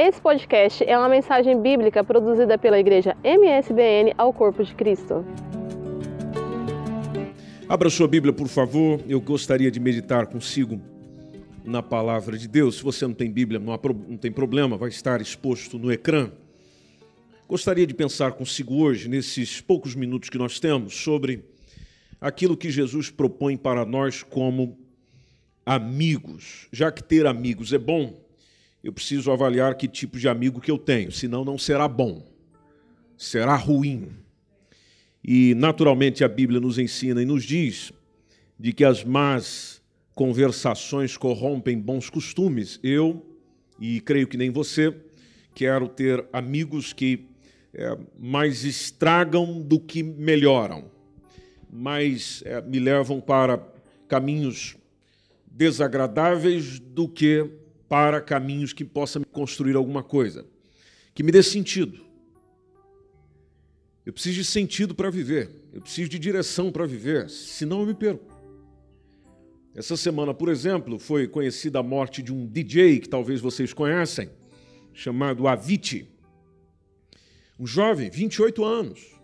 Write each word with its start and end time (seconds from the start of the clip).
Esse 0.00 0.22
podcast 0.22 0.84
é 0.84 0.96
uma 0.96 1.08
mensagem 1.08 1.60
bíblica 1.60 2.04
produzida 2.04 2.56
pela 2.56 2.78
igreja 2.78 3.16
MSBN 3.24 4.14
ao 4.16 4.32
Corpo 4.32 4.62
de 4.62 4.72
Cristo. 4.72 5.26
Abra 7.68 7.90
sua 7.90 8.06
Bíblia, 8.06 8.32
por 8.32 8.46
favor. 8.46 9.00
Eu 9.08 9.20
gostaria 9.20 9.72
de 9.72 9.80
meditar 9.80 10.28
consigo 10.28 10.80
na 11.64 11.82
palavra 11.82 12.38
de 12.38 12.46
Deus. 12.46 12.76
Se 12.76 12.84
você 12.84 13.08
não 13.08 13.12
tem 13.12 13.28
Bíblia, 13.28 13.58
não, 13.58 13.76
não 14.08 14.16
tem 14.16 14.30
problema, 14.30 14.76
vai 14.76 14.88
estar 14.88 15.20
exposto 15.20 15.80
no 15.80 15.90
ecrã. 15.90 16.30
Gostaria 17.48 17.84
de 17.84 17.92
pensar 17.92 18.30
consigo 18.34 18.76
hoje, 18.76 19.08
nesses 19.08 19.60
poucos 19.60 19.96
minutos 19.96 20.30
que 20.30 20.38
nós 20.38 20.60
temos, 20.60 20.94
sobre 20.94 21.44
aquilo 22.20 22.56
que 22.56 22.70
Jesus 22.70 23.10
propõe 23.10 23.56
para 23.56 23.84
nós 23.84 24.22
como 24.22 24.78
amigos. 25.66 26.68
Já 26.70 26.92
que 26.92 27.02
ter 27.02 27.26
amigos 27.26 27.72
é 27.72 27.78
bom, 27.78 28.27
eu 28.82 28.92
preciso 28.92 29.30
avaliar 29.30 29.74
que 29.76 29.88
tipo 29.88 30.18
de 30.18 30.28
amigo 30.28 30.60
que 30.60 30.70
eu 30.70 30.78
tenho, 30.78 31.10
senão 31.10 31.44
não 31.44 31.58
será 31.58 31.88
bom, 31.88 32.24
será 33.16 33.56
ruim. 33.56 34.10
E 35.22 35.54
naturalmente 35.54 36.22
a 36.22 36.28
Bíblia 36.28 36.60
nos 36.60 36.78
ensina 36.78 37.20
e 37.20 37.26
nos 37.26 37.44
diz 37.44 37.92
de 38.58 38.72
que 38.72 38.84
as 38.84 39.04
más 39.04 39.82
conversações 40.14 41.16
corrompem 41.16 41.78
bons 41.78 42.08
costumes. 42.08 42.80
Eu, 42.82 43.24
e 43.78 44.00
creio 44.00 44.26
que 44.26 44.36
nem 44.36 44.50
você, 44.50 44.94
quero 45.54 45.88
ter 45.88 46.24
amigos 46.32 46.92
que 46.92 47.26
é, 47.74 47.98
mais 48.18 48.64
estragam 48.64 49.60
do 49.60 49.78
que 49.78 50.02
melhoram, 50.02 50.90
mais 51.70 52.42
é, 52.44 52.60
me 52.62 52.78
levam 52.78 53.20
para 53.20 53.62
caminhos 54.08 54.76
desagradáveis 55.46 56.78
do 56.78 57.08
que 57.08 57.48
para 57.88 58.20
caminhos 58.20 58.72
que 58.72 58.84
possam 58.84 59.22
construir 59.32 59.76
alguma 59.76 60.02
coisa, 60.02 60.46
que 61.14 61.22
me 61.22 61.32
dê 61.32 61.42
sentido. 61.42 62.06
Eu 64.04 64.12
preciso 64.12 64.36
de 64.36 64.44
sentido 64.44 64.94
para 64.94 65.10
viver, 65.10 65.50
eu 65.72 65.80
preciso 65.80 66.08
de 66.08 66.18
direção 66.18 66.70
para 66.70 66.86
viver, 66.86 67.28
senão 67.28 67.80
eu 67.80 67.86
me 67.86 67.94
perco. 67.94 68.36
Essa 69.74 69.96
semana, 69.96 70.34
por 70.34 70.48
exemplo, 70.48 70.98
foi 70.98 71.28
conhecida 71.28 71.78
a 71.78 71.82
morte 71.82 72.22
de 72.22 72.32
um 72.32 72.46
DJ 72.46 72.98
que 72.98 73.08
talvez 73.08 73.40
vocês 73.40 73.72
conhecem, 73.72 74.28
chamado 74.92 75.46
Avicii. 75.46 76.08
Um 77.58 77.66
jovem, 77.66 78.10
28 78.10 78.64
anos. 78.64 79.14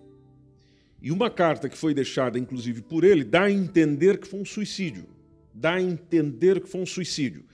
E 1.03 1.11
uma 1.11 1.29
carta 1.29 1.69
que 1.69 1.77
foi 1.77 1.93
deixada, 1.93 2.39
inclusive, 2.39 2.83
por 2.83 3.05
ele, 3.05 3.25
dá 3.25 3.45
a 3.45 3.51
entender 3.51 4.19
que 4.19 4.27
foi 4.27 4.41
um 4.41 4.45
suicídio. 4.45 5.07
Dá 5.53 5.75
a 5.75 5.83
entender 5.83 6.61
que 6.61 6.69
foi 6.69 6.81
um 6.81 6.87
suicídio. 6.87 7.45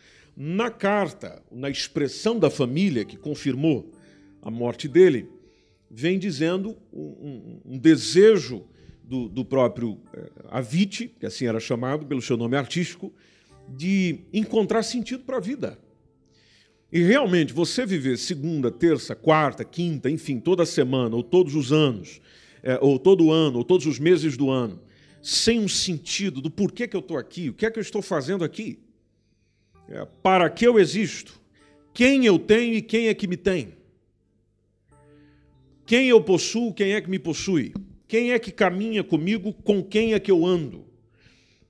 Na 0.43 0.71
carta, 0.71 1.43
na 1.53 1.69
expressão 1.69 2.39
da 2.39 2.49
família 2.49 3.05
que 3.05 3.15
confirmou 3.15 3.93
a 4.41 4.51
morte 4.51 4.89
dele, 4.89 5.29
vem 5.91 6.19
dizendo 6.19 6.79
um, 6.91 7.03
um, 7.03 7.61
um 7.75 7.79
desejo 7.79 8.65
do, 9.05 9.29
do 9.29 9.45
próprio 9.45 10.01
eh, 10.15 10.31
Avicii, 10.49 11.09
que 11.21 11.27
assim 11.27 11.45
era 11.45 11.61
chamado 11.61 12.07
pelo 12.07 12.23
seu 12.23 12.39
nome 12.39 12.57
artístico, 12.57 13.13
de 13.69 14.21
encontrar 14.33 14.83
sentido 14.83 15.25
para 15.25 15.37
a 15.37 15.41
vida. 15.41 15.79
E 16.91 17.03
realmente, 17.03 17.53
você 17.53 17.85
viver 17.85 18.17
segunda, 18.17 18.71
terça, 18.71 19.15
quarta, 19.15 19.63
quinta, 19.63 20.09
enfim, 20.09 20.41
toda 20.41 20.65
semana, 20.65 21.15
ou 21.17 21.23
todos 21.23 21.55
os 21.55 21.71
anos, 21.71 22.19
é, 22.63 22.79
ou 22.81 22.99
todo 22.99 23.31
ano, 23.31 23.59
ou 23.59 23.65
todos 23.65 23.85
os 23.85 23.99
meses 23.99 24.39
do 24.39 24.49
ano, 24.49 24.81
sem 25.21 25.61
um 25.61 25.69
sentido 25.69 26.41
do 26.41 26.51
porquê 26.51 26.89
que 26.89 26.97
eu 26.97 27.01
estou 27.01 27.19
aqui, 27.19 27.51
o 27.51 27.53
que 27.53 27.67
é 27.67 27.71
que 27.71 27.79
eu 27.79 27.83
estou 27.83 28.01
fazendo 28.01 28.43
aqui, 28.43 28.79
é, 29.91 30.07
para 30.23 30.49
que 30.49 30.67
eu 30.67 30.79
existo, 30.79 31.41
quem 31.93 32.25
eu 32.25 32.39
tenho 32.39 32.75
e 32.75 32.83
quem 32.83 33.09
é 33.09 33.15
que 33.15 33.27
me 33.27 33.37
tem. 33.37 33.75
Quem 35.85 36.09
eu 36.09 36.23
possuo, 36.23 36.73
quem 36.73 36.93
é 36.93 37.01
que 37.01 37.11
me 37.11 37.19
possui. 37.19 37.75
Quem 38.07 38.33
é 38.33 38.39
que 38.39 38.53
caminha 38.53 39.03
comigo, 39.03 39.53
com 39.53 39.83
quem 39.83 40.15
é 40.15 40.21
que 40.21 40.31
eu 40.31 40.47
ando. 40.47 40.87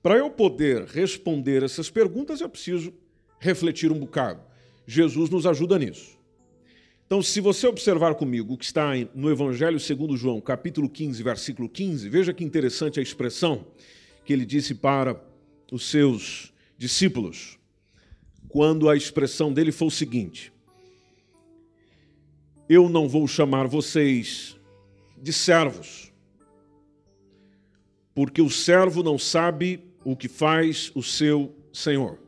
Para 0.01 0.17
eu 0.17 0.29
poder 0.29 0.85
responder 0.85 1.63
essas 1.63 1.89
perguntas, 1.89 2.39
eu 2.39 2.49
preciso 2.49 2.93
refletir 3.39 3.91
um 3.91 3.99
bocado. 3.99 4.41
Jesus 4.85 5.29
nos 5.29 5.45
ajuda 5.45 5.79
nisso. 5.79 6.19
Então, 7.05 7.21
se 7.21 7.41
você 7.41 7.67
observar 7.67 8.15
comigo 8.15 8.53
o 8.53 8.57
que 8.57 8.65
está 8.65 8.91
no 9.13 9.29
Evangelho 9.29 9.79
segundo 9.79 10.15
João, 10.15 10.39
capítulo 10.39 10.87
15, 10.87 11.21
versículo 11.21 11.67
15, 11.67 12.07
veja 12.07 12.33
que 12.33 12.43
interessante 12.43 12.99
a 12.99 13.03
expressão 13.03 13.67
que 14.23 14.31
ele 14.31 14.45
disse 14.45 14.75
para 14.75 15.21
os 15.71 15.89
seus 15.89 16.53
discípulos 16.77 17.59
quando 18.51 18.89
a 18.89 18.95
expressão 18.95 19.51
dele 19.51 19.71
foi 19.71 19.87
o 19.87 19.91
seguinte: 19.91 20.53
Eu 22.67 22.89
não 22.89 23.07
vou 23.07 23.27
chamar 23.27 23.67
vocês 23.67 24.57
de 25.17 25.31
servos, 25.31 26.11
porque 28.13 28.41
o 28.41 28.49
servo 28.49 29.01
não 29.01 29.17
sabe 29.17 29.83
o 30.03 30.15
que 30.15 30.27
faz 30.27 30.91
o 30.93 31.01
seu 31.01 31.55
senhor. 31.71 32.19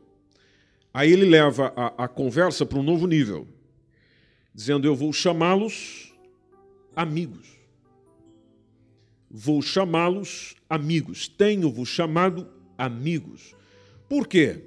Aí 0.92 1.12
ele 1.12 1.26
leva 1.26 1.72
a, 1.76 2.04
a 2.04 2.08
conversa 2.08 2.64
para 2.64 2.78
um 2.78 2.82
novo 2.82 3.06
nível, 3.06 3.46
dizendo: 4.54 4.86
Eu 4.86 4.96
vou 4.96 5.12
chamá-los 5.12 6.14
amigos. 6.96 7.52
Vou 9.30 9.60
chamá-los 9.60 10.54
amigos. 10.70 11.28
Tenho-vos 11.28 11.88
chamado 11.88 12.48
amigos. 12.78 13.54
Por 14.08 14.28
quê? 14.28 14.62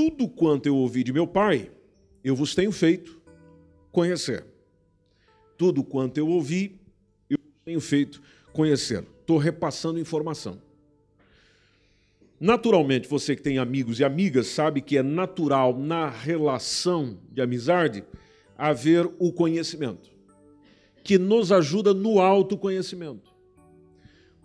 Tudo 0.00 0.26
quanto 0.26 0.64
eu 0.64 0.74
ouvi 0.76 1.04
de 1.04 1.12
meu 1.12 1.26
Pai, 1.26 1.70
eu 2.24 2.34
vos 2.34 2.54
tenho 2.54 2.72
feito 2.72 3.20
conhecer. 3.92 4.46
Tudo 5.58 5.84
quanto 5.84 6.16
eu 6.16 6.26
ouvi, 6.26 6.80
eu 7.28 7.36
tenho 7.66 7.82
feito 7.82 8.22
conhecer. 8.50 9.04
Estou 9.20 9.36
repassando 9.36 10.00
informação. 10.00 10.58
Naturalmente, 12.40 13.06
você 13.06 13.36
que 13.36 13.42
tem 13.42 13.58
amigos 13.58 14.00
e 14.00 14.04
amigas 14.04 14.46
sabe 14.46 14.80
que 14.80 14.96
é 14.96 15.02
natural 15.02 15.78
na 15.78 16.08
relação 16.08 17.18
de 17.30 17.42
amizade 17.42 18.02
haver 18.56 19.06
o 19.18 19.30
conhecimento, 19.30 20.08
que 21.04 21.18
nos 21.18 21.52
ajuda 21.52 21.92
no 21.92 22.20
autoconhecimento. 22.20 23.30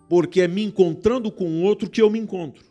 Porque 0.06 0.42
é 0.42 0.48
me 0.48 0.62
encontrando 0.62 1.32
com 1.32 1.48
o 1.48 1.62
outro 1.62 1.88
que 1.88 2.02
eu 2.02 2.10
me 2.10 2.18
encontro. 2.18 2.65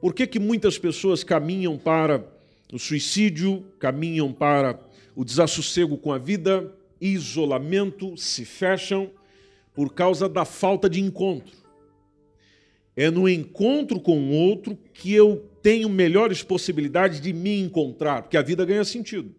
Por 0.00 0.14
que, 0.14 0.26
que 0.26 0.38
muitas 0.38 0.78
pessoas 0.78 1.24
caminham 1.24 1.76
para 1.76 2.24
o 2.72 2.78
suicídio, 2.78 3.64
caminham 3.78 4.32
para 4.32 4.78
o 5.16 5.24
desassossego 5.24 5.96
com 5.96 6.12
a 6.12 6.18
vida, 6.18 6.72
isolamento, 7.00 8.16
se 8.16 8.44
fecham 8.44 9.10
por 9.74 9.92
causa 9.92 10.28
da 10.28 10.44
falta 10.44 10.88
de 10.88 11.00
encontro? 11.00 11.56
É 12.94 13.10
no 13.10 13.28
encontro 13.28 14.00
com 14.00 14.18
o 14.18 14.32
outro 14.32 14.76
que 14.92 15.12
eu 15.12 15.48
tenho 15.62 15.88
melhores 15.88 16.42
possibilidades 16.42 17.20
de 17.20 17.32
me 17.32 17.60
encontrar, 17.60 18.22
porque 18.22 18.36
a 18.36 18.42
vida 18.42 18.64
ganha 18.64 18.84
sentido. 18.84 19.34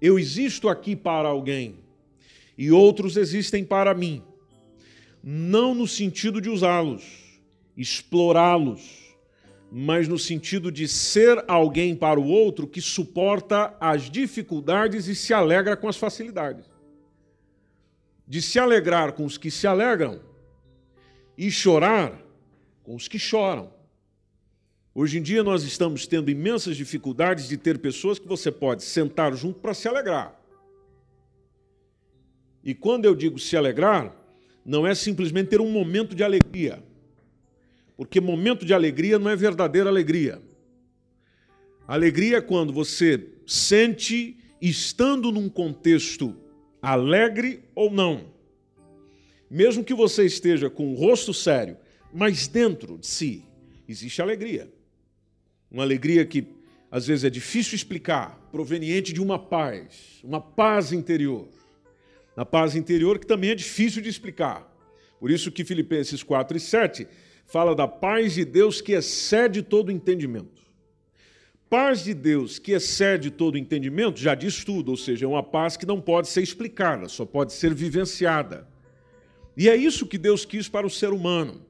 Eu 0.00 0.18
existo 0.18 0.68
aqui 0.68 0.96
para 0.96 1.28
alguém 1.28 1.76
e 2.56 2.70
outros 2.70 3.16
existem 3.16 3.64
para 3.64 3.94
mim. 3.94 4.22
Não 5.22 5.74
no 5.74 5.86
sentido 5.86 6.40
de 6.40 6.48
usá-los, 6.48 7.40
explorá-los, 7.76 8.99
mas 9.70 10.08
no 10.08 10.18
sentido 10.18 10.72
de 10.72 10.88
ser 10.88 11.44
alguém 11.46 11.94
para 11.94 12.18
o 12.18 12.26
outro 12.26 12.66
que 12.66 12.80
suporta 12.80 13.76
as 13.80 14.10
dificuldades 14.10 15.06
e 15.06 15.14
se 15.14 15.32
alegra 15.32 15.76
com 15.76 15.88
as 15.88 15.96
facilidades. 15.96 16.64
De 18.26 18.42
se 18.42 18.58
alegrar 18.58 19.12
com 19.12 19.24
os 19.24 19.38
que 19.38 19.50
se 19.50 19.66
alegram 19.66 20.20
e 21.38 21.50
chorar 21.50 22.20
com 22.82 22.96
os 22.96 23.06
que 23.06 23.18
choram. 23.18 23.72
Hoje 24.92 25.18
em 25.18 25.22
dia 25.22 25.44
nós 25.44 25.62
estamos 25.62 26.04
tendo 26.04 26.30
imensas 26.30 26.76
dificuldades 26.76 27.48
de 27.48 27.56
ter 27.56 27.78
pessoas 27.78 28.18
que 28.18 28.26
você 28.26 28.50
pode 28.50 28.82
sentar 28.82 29.32
junto 29.34 29.60
para 29.60 29.72
se 29.72 29.86
alegrar. 29.86 30.36
E 32.64 32.74
quando 32.74 33.04
eu 33.04 33.14
digo 33.14 33.38
se 33.38 33.56
alegrar, 33.56 34.14
não 34.64 34.84
é 34.84 34.94
simplesmente 34.96 35.48
ter 35.48 35.60
um 35.60 35.70
momento 35.70 36.14
de 36.14 36.24
alegria 36.24 36.89
porque 38.00 38.18
momento 38.18 38.64
de 38.64 38.72
alegria 38.72 39.18
não 39.18 39.28
é 39.28 39.36
verdadeira 39.36 39.90
alegria. 39.90 40.40
Alegria 41.86 42.38
é 42.38 42.40
quando 42.40 42.72
você 42.72 43.28
sente 43.46 44.38
estando 44.58 45.30
num 45.30 45.50
contexto 45.50 46.34
alegre 46.80 47.62
ou 47.74 47.90
não. 47.90 48.32
Mesmo 49.50 49.84
que 49.84 49.92
você 49.92 50.24
esteja 50.24 50.70
com 50.70 50.94
o 50.94 50.96
rosto 50.96 51.34
sério, 51.34 51.76
mas 52.10 52.48
dentro 52.48 52.96
de 52.96 53.06
si 53.06 53.44
existe 53.86 54.22
alegria. 54.22 54.72
Uma 55.70 55.82
alegria 55.82 56.24
que 56.24 56.46
às 56.90 57.06
vezes 57.06 57.24
é 57.24 57.28
difícil 57.28 57.76
explicar, 57.76 58.48
proveniente 58.50 59.12
de 59.12 59.20
uma 59.20 59.38
paz, 59.38 60.20
uma 60.24 60.40
paz 60.40 60.90
interior. 60.90 61.50
A 62.34 62.46
paz 62.46 62.74
interior 62.74 63.18
que 63.18 63.26
também 63.26 63.50
é 63.50 63.54
difícil 63.54 64.00
de 64.00 64.08
explicar. 64.08 64.66
Por 65.20 65.30
isso 65.30 65.52
que 65.52 65.66
Filipenses 65.66 66.22
4 66.22 66.56
e 66.56 66.60
7 66.60 67.06
fala 67.50 67.74
da 67.74 67.88
paz 67.88 68.34
de 68.34 68.44
Deus 68.44 68.80
que 68.80 68.92
excede 68.92 69.62
todo 69.62 69.90
entendimento. 69.90 70.60
paz 71.68 72.02
de 72.02 72.14
Deus 72.14 72.58
que 72.58 72.72
excede 72.72 73.30
todo 73.30 73.56
entendimento 73.56 74.18
já 74.18 74.34
diz 74.34 74.64
tudo, 74.64 74.90
ou 74.90 74.96
seja, 74.96 75.24
é 75.24 75.28
uma 75.28 75.42
paz 75.42 75.76
que 75.76 75.86
não 75.86 76.00
pode 76.00 76.28
ser 76.28 76.42
explicada, 76.42 77.08
só 77.08 77.24
pode 77.24 77.52
ser 77.52 77.72
vivenciada. 77.74 78.66
E 79.56 79.68
é 79.68 79.76
isso 79.76 80.06
que 80.06 80.18
Deus 80.18 80.44
quis 80.44 80.68
para 80.68 80.86
o 80.86 80.90
ser 80.90 81.10
humano. 81.10 81.64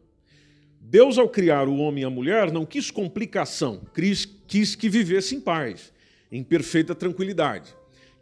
Deus, 0.81 1.19
ao 1.19 1.29
criar 1.29 1.69
o 1.69 1.77
homem 1.77 2.03
e 2.03 2.07
a 2.07 2.11
mulher, 2.11 2.51
não 2.51 2.65
quis 2.65 2.91
complicação, 2.91 3.83
quis, 3.95 4.25
quis 4.47 4.75
que 4.75 4.89
vivesse 4.89 5.37
em 5.37 5.41
paz, 5.41 5.93
em 6.33 6.43
perfeita 6.43 6.95
tranquilidade. 6.95 7.75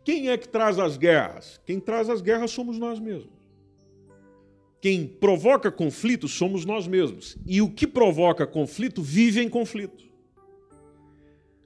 Quem 0.05 0.31
é 0.31 0.37
que 0.37 0.49
traz 0.49 0.79
as 0.79 0.97
guerras? 0.97 1.61
Quem 1.65 1.79
traz 1.79 2.09
as 2.09 2.21
guerras 2.21 2.51
somos 2.51 2.79
nós 2.79 2.99
mesmos. 2.99 3.38
Quem 4.81 5.07
provoca 5.07 5.71
conflito 5.71 6.29
somos 6.29 6.65
nós 6.65 6.87
mesmos. 6.87 7.37
E 7.47 7.61
o 7.61 7.71
que 7.71 7.87
provoca 7.87 8.47
conflito 8.47 9.03
vive 9.03 9.41
em 9.41 9.49
conflito. 9.49 10.09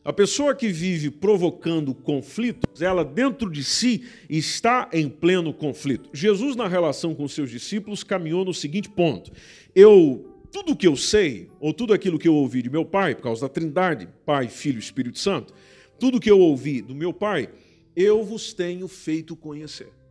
A 0.04 0.12
pessoa 0.12 0.52
que 0.52 0.68
vive 0.68 1.10
provocando 1.10 1.94
conflitos, 1.94 2.82
ela 2.82 3.04
dentro 3.04 3.48
de 3.48 3.62
si 3.62 4.04
está 4.28 4.90
em 4.92 5.08
pleno 5.08 5.54
conflito. 5.54 6.10
Jesus, 6.12 6.56
na 6.56 6.66
relação 6.66 7.14
com 7.14 7.28
seus 7.28 7.50
discípulos, 7.50 8.02
caminhou 8.02 8.44
no 8.44 8.52
seguinte 8.52 8.90
ponto: 8.90 9.30
Eu, 9.76 10.40
tudo 10.50 10.74
que 10.74 10.88
eu 10.88 10.96
sei, 10.96 11.48
ou 11.60 11.72
tudo 11.72 11.92
aquilo 11.92 12.18
que 12.18 12.26
eu 12.26 12.34
ouvi 12.34 12.62
de 12.62 12.70
meu 12.70 12.84
Pai, 12.84 13.14
por 13.14 13.22
causa 13.22 13.42
da 13.42 13.48
Trindade, 13.48 14.08
Pai, 14.26 14.48
Filho 14.48 14.76
e 14.76 14.80
Espírito 14.80 15.20
Santo, 15.20 15.54
tudo 16.00 16.18
que 16.18 16.30
eu 16.30 16.40
ouvi 16.40 16.82
do 16.82 16.96
meu 16.96 17.12
Pai, 17.12 17.48
eu 17.94 18.24
vos 18.24 18.52
tenho 18.52 18.88
feito 18.88 19.36
conhecer. 19.36 20.01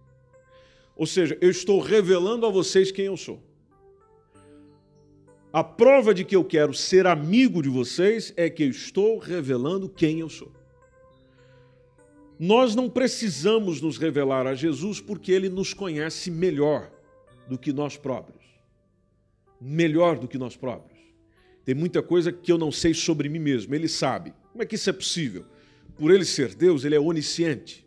Ou 0.96 1.06
seja, 1.06 1.38
eu 1.42 1.50
estou 1.50 1.80
revelando 1.80 2.46
a 2.46 2.50
vocês 2.50 2.92
quem 2.92 3.06
eu 3.06 3.18
sou. 3.18 3.42
A 5.54 5.64
prova 5.64 6.14
de 6.14 6.24
que 6.24 6.36
eu 6.36 6.46
quero 6.46 6.74
ser 6.74 7.06
amigo 7.06 7.62
de 7.62 7.68
vocês 7.68 8.34
é 8.38 8.50
que 8.50 8.64
eu 8.64 8.70
estou 8.70 9.18
revelando 9.18 9.90
quem 9.90 10.20
eu 10.20 10.30
sou. 10.30 10.52
Nós 12.40 12.74
não 12.74 12.90
precisamos 12.90 13.82
nos 13.82 13.98
revelar 13.98 14.48
a 14.48 14.56
Jesus 14.56 15.02
porque 15.02 15.32
ele 15.32 15.50
nos 15.50 15.74
conhece 15.74 16.32
melhor 16.32 16.92
do 17.48 17.58
que 17.58 17.74
nós 17.74 17.98
próprios. 17.98 18.44
Melhor 19.60 20.18
do 20.18 20.28
que 20.28 20.38
nós 20.38 20.56
próprios. 20.56 21.00
Tem 21.64 21.76
muita 21.76 22.02
coisa 22.02 22.32
que 22.32 22.52
eu 22.52 22.58
não 22.58 22.72
sei 22.72 22.94
sobre 22.94 23.30
mim 23.30 23.40
mesmo, 23.40 23.76
ele 23.76 23.88
sabe. 23.88 24.34
Como 24.52 24.64
é 24.64 24.66
que 24.66 24.76
isso 24.76 24.90
é 24.90 24.94
possível? 24.94 25.46
Por 25.98 26.12
ele 26.12 26.26
ser 26.26 26.56
Deus, 26.56 26.84
ele 26.84 26.96
é 26.96 27.00
onisciente. 27.00 27.86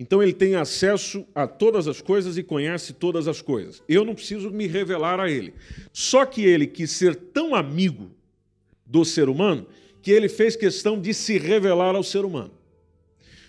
Então 0.00 0.22
ele 0.22 0.32
tem 0.32 0.54
acesso 0.54 1.26
a 1.34 1.46
todas 1.46 1.86
as 1.86 2.00
coisas 2.00 2.38
e 2.38 2.42
conhece 2.42 2.94
todas 2.94 3.28
as 3.28 3.42
coisas. 3.42 3.82
Eu 3.86 4.02
não 4.02 4.14
preciso 4.14 4.50
me 4.50 4.66
revelar 4.66 5.20
a 5.20 5.30
ele. 5.30 5.52
Só 5.92 6.24
que 6.24 6.42
ele 6.42 6.66
quis 6.66 6.90
ser 6.92 7.14
tão 7.14 7.54
amigo 7.54 8.10
do 8.86 9.04
ser 9.04 9.28
humano 9.28 9.66
que 10.00 10.10
ele 10.10 10.26
fez 10.26 10.56
questão 10.56 10.98
de 10.98 11.12
se 11.12 11.36
revelar 11.36 11.94
ao 11.94 12.02
ser 12.02 12.24
humano. 12.24 12.50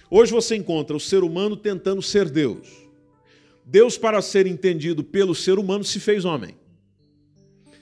Hoje 0.09 0.33
você 0.33 0.57
encontra 0.57 0.93
o 0.93 0.99
ser 0.99 1.23
humano 1.23 1.55
tentando 1.55 2.01
ser 2.01 2.29
Deus. 2.29 2.67
Deus, 3.65 3.97
para 3.97 4.21
ser 4.21 4.45
entendido 4.45 5.05
pelo 5.05 5.33
ser 5.33 5.57
humano, 5.57 5.85
se 5.85 6.01
fez 6.01 6.25
homem. 6.25 6.53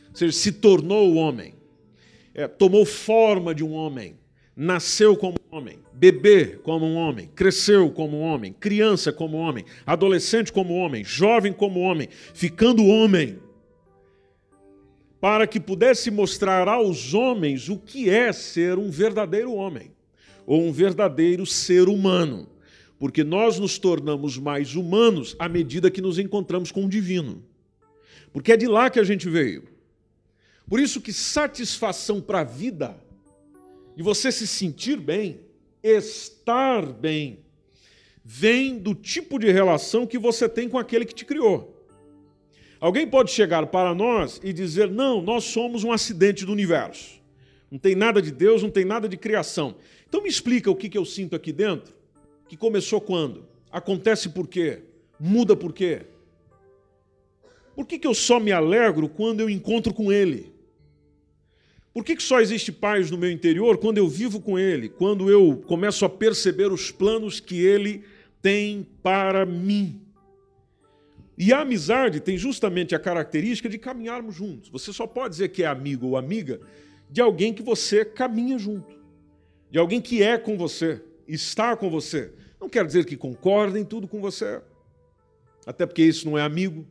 Ou 0.10 0.16
seja, 0.16 0.31
se 0.31 0.51
tornou 0.51 1.16
homem. 1.16 1.56
É, 2.36 2.48
tomou 2.48 2.86
forma 2.86 3.56
de 3.56 3.63
um 3.63 3.74
homem 3.74 4.19
nasceu 4.60 5.16
como 5.16 5.38
homem, 5.50 5.80
bebê 6.00 6.57
como 6.63 6.86
um 6.86 6.96
homem, 6.96 7.30
cresceu 7.36 7.92
como 7.92 8.19
um 8.19 8.22
homem, 8.22 8.56
criança 8.57 9.12
como 9.12 9.36
homem, 9.36 9.66
adolescente 9.86 10.51
como 10.51 10.74
homem, 10.74 11.04
jovem 11.04 11.51
como 11.51 11.81
homem, 11.81 12.07
ficando 12.34 12.86
homem, 12.86 13.38
para 15.19 15.46
que 15.46 15.60
pudesse 15.60 16.10
mostrar 16.10 16.69
aos 16.69 17.13
homens 17.13 17.68
o 17.68 17.78
que 17.78 18.10
é 18.10 18.31
ser 18.31 18.80
um 18.80 18.90
verdadeiro 18.90 19.54
homem 19.54 19.92
ou 20.46 20.62
um 20.62 20.72
verdadeiro 20.72 21.46
ser 21.46 21.90
humano, 21.90 22.48
porque 22.98 23.22
nós 23.22 23.60
nos 23.60 23.78
tornamos 23.78 24.38
mais 24.38 24.75
humanos 24.75 25.36
à 25.38 25.50
medida 25.50 25.92
que 25.92 26.02
nos 26.02 26.18
encontramos 26.18 26.72
com 26.72 26.86
o 26.86 26.90
divino. 26.90 27.44
Porque 28.31 28.54
é 28.54 28.57
de 28.57 28.68
lá 28.68 28.90
que 28.90 29.02
a 29.02 29.04
gente 29.04 29.28
veio. 29.30 29.68
Por 30.66 30.80
isso 30.80 31.02
que 31.02 31.12
satisfação 31.12 32.22
para 32.22 32.40
a 32.40 32.44
vida 32.45 32.95
e 33.98 34.02
você 34.02 34.31
se 34.31 34.48
sentir 34.48 34.98
bem, 34.98 35.42
estar 35.84 36.86
bem, 36.86 37.40
vem 38.24 38.78
do 38.78 38.94
tipo 38.94 39.40
de 39.40 39.52
relação 39.52 40.06
que 40.06 40.18
você 40.18 40.48
tem 40.48 40.70
com 40.70 40.78
aquele 40.78 41.06
que 41.06 41.16
te 41.16 41.26
criou. 41.26 41.76
Alguém 42.80 43.06
pode 43.06 43.31
chegar 43.31 43.66
para 43.68 43.94
nós 43.94 44.40
e 44.44 44.54
dizer: 44.54 44.90
não, 44.90 45.22
nós 45.22 45.44
somos 45.44 45.84
um 45.84 45.92
acidente 45.92 46.46
do 46.46 46.52
universo. 46.52 47.20
Não 47.70 47.78
tem 47.78 47.96
nada 47.96 48.22
de 48.22 48.31
Deus, 48.31 48.64
não 48.64 48.70
tem 48.70 48.86
nada 48.86 49.08
de 49.08 49.18
criação. 49.18 49.76
Então 50.08 50.24
me 50.24 50.30
explica 50.30 50.72
o 50.72 50.76
que 50.76 50.98
eu 50.98 51.06
sinto 51.06 51.36
aqui 51.36 51.52
dentro, 51.52 51.94
que 52.48 52.58
começou 52.58 53.00
quando? 53.00 53.46
Acontece 53.72 54.30
por 54.30 54.48
quê? 54.48 54.81
Muda 55.20 55.56
por 55.56 55.74
quê? 55.74 56.08
Por 57.76 57.86
que, 57.86 58.00
que 58.00 58.08
eu 58.08 58.14
só 58.14 58.40
me 58.40 58.52
alegro 58.52 59.08
quando 59.08 59.40
eu 59.40 59.50
encontro 59.50 59.94
com 59.94 60.12
Ele? 60.12 60.52
Por 61.94 62.04
que, 62.04 62.16
que 62.16 62.24
só 62.24 62.40
existe 62.40 62.72
paz 62.72 63.10
no 63.10 63.18
meu 63.18 63.32
interior 63.32 63.78
quando 63.78 63.98
eu 63.98 64.08
vivo 64.08 64.40
com 64.40 64.60
Ele, 64.60 64.90
quando 64.90 65.30
eu 65.30 65.58
começo 65.68 66.06
a 66.06 66.10
perceber 66.10 66.72
os 66.72 66.92
planos 66.92 67.40
que 67.40 67.60
Ele 67.66 68.04
tem 68.42 68.88
para 69.02 69.46
mim? 69.46 70.02
E 71.38 71.54
a 71.54 71.62
amizade 71.62 72.20
tem 72.20 72.38
justamente 72.38 72.94
a 72.94 73.00
característica 73.00 73.70
de 73.70 73.78
caminharmos 73.78 74.36
juntos. 74.36 74.70
Você 74.70 74.92
só 74.92 75.08
pode 75.08 75.32
dizer 75.32 75.50
que 75.50 75.64
é 75.64 75.68
amigo 75.68 76.08
ou 76.08 76.18
amiga 76.18 76.60
de 77.10 77.22
alguém 77.22 77.54
que 77.54 77.64
você 77.64 78.06
caminha 78.06 78.58
junto, 78.60 78.96
de 79.72 79.80
alguém 79.80 80.00
que 80.00 80.22
é 80.22 80.38
com 80.38 80.58
você, 80.58 81.02
está 81.28 81.76
com 81.76 81.90
você. 81.90 82.32
Não 82.60 82.70
quer 82.70 82.86
dizer 82.86 83.06
que 83.06 83.18
concorda 83.18 83.80
em 83.80 83.86
tudo 83.86 84.08
com 84.08 84.20
você, 84.20 84.62
até 85.66 85.86
porque 85.86 86.04
isso 86.04 86.30
não 86.30 86.38
é 86.38 86.42
amigo. 86.42 86.86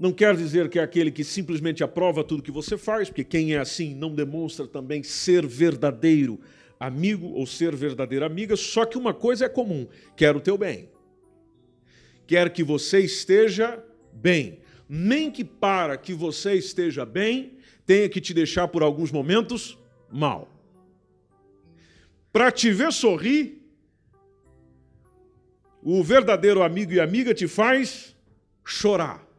Não 0.00 0.12
quer 0.12 0.34
dizer 0.34 0.70
que 0.70 0.78
é 0.78 0.82
aquele 0.82 1.10
que 1.10 1.22
simplesmente 1.22 1.84
aprova 1.84 2.24
tudo 2.24 2.42
que 2.42 2.50
você 2.50 2.78
faz, 2.78 3.10
porque 3.10 3.22
quem 3.22 3.52
é 3.52 3.58
assim 3.58 3.94
não 3.94 4.14
demonstra 4.14 4.66
também 4.66 5.02
ser 5.02 5.46
verdadeiro 5.46 6.40
amigo 6.80 7.26
ou 7.34 7.46
ser 7.46 7.76
verdadeira 7.76 8.24
amiga, 8.24 8.56
só 8.56 8.86
que 8.86 8.96
uma 8.96 9.12
coisa 9.12 9.44
é 9.44 9.48
comum: 9.50 9.86
quer 10.16 10.34
o 10.34 10.40
teu 10.40 10.56
bem. 10.56 10.88
Quer 12.26 12.50
que 12.50 12.64
você 12.64 13.00
esteja 13.00 13.84
bem. 14.10 14.60
Nem 14.88 15.30
que 15.30 15.44
para 15.44 15.98
que 15.98 16.14
você 16.14 16.54
esteja 16.54 17.04
bem, 17.04 17.58
tenha 17.84 18.08
que 18.08 18.22
te 18.22 18.32
deixar 18.32 18.68
por 18.68 18.82
alguns 18.82 19.12
momentos 19.12 19.78
mal. 20.10 20.48
Para 22.32 22.50
te 22.50 22.72
ver 22.72 22.90
sorrir, 22.90 23.60
o 25.82 26.02
verdadeiro 26.02 26.62
amigo 26.62 26.90
e 26.90 27.00
amiga 27.00 27.34
te 27.34 27.46
faz 27.46 28.16
chorar 28.64 29.29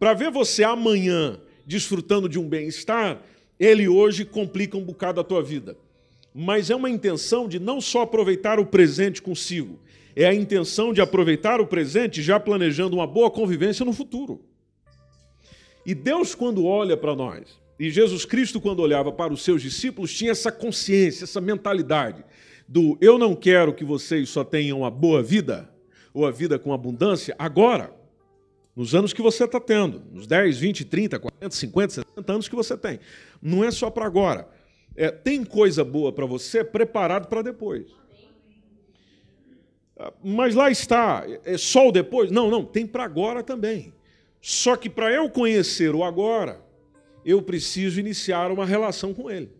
para 0.00 0.14
ver 0.14 0.30
você 0.30 0.64
amanhã 0.64 1.38
desfrutando 1.66 2.26
de 2.26 2.38
um 2.38 2.48
bem-estar, 2.48 3.22
ele 3.58 3.86
hoje 3.86 4.24
complica 4.24 4.78
um 4.78 4.82
bocado 4.82 5.20
a 5.20 5.24
tua 5.24 5.42
vida. 5.42 5.76
Mas 6.34 6.70
é 6.70 6.74
uma 6.74 6.88
intenção 6.88 7.46
de 7.46 7.58
não 7.58 7.82
só 7.82 8.00
aproveitar 8.00 8.58
o 8.58 8.64
presente 8.64 9.20
consigo, 9.20 9.78
é 10.16 10.24
a 10.24 10.34
intenção 10.34 10.94
de 10.94 11.02
aproveitar 11.02 11.60
o 11.60 11.66
presente 11.66 12.22
já 12.22 12.40
planejando 12.40 12.96
uma 12.96 13.06
boa 13.06 13.30
convivência 13.30 13.84
no 13.84 13.92
futuro. 13.92 14.40
E 15.84 15.94
Deus, 15.94 16.34
quando 16.34 16.64
olha 16.64 16.96
para 16.96 17.14
nós, 17.14 17.60
e 17.78 17.90
Jesus 17.90 18.24
Cristo, 18.24 18.58
quando 18.58 18.80
olhava 18.80 19.12
para 19.12 19.34
os 19.34 19.42
seus 19.42 19.60
discípulos, 19.60 20.14
tinha 20.14 20.30
essa 20.30 20.50
consciência, 20.50 21.24
essa 21.24 21.42
mentalidade 21.42 22.24
do 22.66 22.96
eu 23.02 23.18
não 23.18 23.34
quero 23.34 23.74
que 23.74 23.84
vocês 23.84 24.30
só 24.30 24.44
tenham 24.44 24.78
uma 24.78 24.90
boa 24.90 25.22
vida, 25.22 25.70
ou 26.14 26.26
a 26.26 26.30
vida 26.30 26.58
com 26.58 26.72
abundância, 26.72 27.34
agora 27.38 27.99
nos 28.74 28.94
anos 28.94 29.12
que 29.12 29.22
você 29.22 29.44
está 29.44 29.58
tendo, 29.58 30.02
nos 30.12 30.26
10, 30.26 30.58
20, 30.58 30.84
30, 30.84 31.18
40, 31.18 31.54
50, 31.54 31.94
60 31.94 32.32
anos 32.32 32.48
que 32.48 32.54
você 32.54 32.76
tem. 32.76 33.00
Não 33.42 33.64
é 33.64 33.70
só 33.70 33.90
para 33.90 34.06
agora. 34.06 34.48
É, 34.96 35.10
tem 35.10 35.44
coisa 35.44 35.84
boa 35.84 36.12
para 36.12 36.26
você 36.26 36.62
preparado 36.62 37.28
para 37.28 37.42
depois. 37.42 37.86
Ah, 39.98 40.12
mas 40.22 40.54
lá 40.54 40.70
está, 40.70 41.24
é 41.44 41.58
só 41.58 41.88
o 41.88 41.92
depois? 41.92 42.30
Não, 42.30 42.50
não, 42.50 42.64
tem 42.64 42.86
para 42.86 43.04
agora 43.04 43.42
também. 43.42 43.92
Só 44.40 44.76
que 44.76 44.88
para 44.88 45.12
eu 45.12 45.28
conhecer 45.28 45.94
o 45.94 46.04
agora, 46.04 46.64
eu 47.24 47.42
preciso 47.42 48.00
iniciar 48.00 48.50
uma 48.50 48.64
relação 48.64 49.12
com 49.12 49.30
ele. 49.30 49.50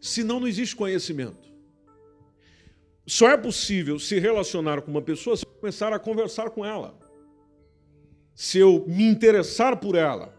Senão 0.00 0.38
não 0.38 0.46
existe 0.46 0.76
conhecimento. 0.76 1.46
Só 3.06 3.30
é 3.30 3.36
possível 3.36 3.98
se 3.98 4.18
relacionar 4.18 4.82
com 4.82 4.90
uma 4.90 5.02
pessoa 5.02 5.36
se 5.36 5.46
começar 5.46 5.92
a 5.92 5.98
conversar 5.98 6.50
com 6.50 6.64
ela 6.64 7.05
se 8.36 8.58
eu 8.58 8.84
me 8.86 9.02
interessar 9.02 9.78
por 9.78 9.94
ela, 9.94 10.36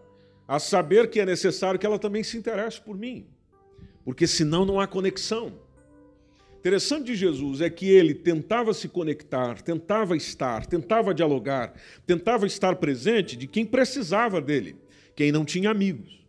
a 0.48 0.60
saber 0.60 1.10
que 1.10 1.20
é 1.20 1.26
necessário 1.26 1.80
que 1.80 1.86
ela 1.86 1.98
também 1.98 2.24
se 2.24 2.38
interesse 2.38 2.80
por 2.80 2.96
mim, 2.96 3.26
porque 4.06 4.28
senão 4.28 4.66
não 4.66 4.80
há 4.80 4.86
conexão. 4.86 5.60
Interessante 6.60 7.08
de 7.08 7.16
Jesus 7.16 7.60
é 7.60 7.70
que 7.72 7.90
ele 7.90 8.14
tentava 8.14 8.72
se 8.72 8.88
conectar, 8.88 9.62
tentava 9.64 10.16
estar, 10.16 10.68
tentava 10.68 11.12
dialogar, 11.12 11.74
tentava 12.06 12.46
estar 12.46 12.76
presente 12.76 13.36
de 13.36 13.48
quem 13.48 13.66
precisava 13.66 14.40
dele, 14.40 14.76
quem 15.16 15.32
não 15.32 15.44
tinha 15.44 15.72
amigos. 15.72 16.24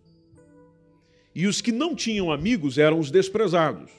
E 1.35 1.47
os 1.47 1.61
que 1.61 1.71
não 1.71 1.95
tinham 1.95 2.33
amigos 2.33 2.79
eram 2.79 2.99
os 2.99 3.11
desprezados. 3.11 3.91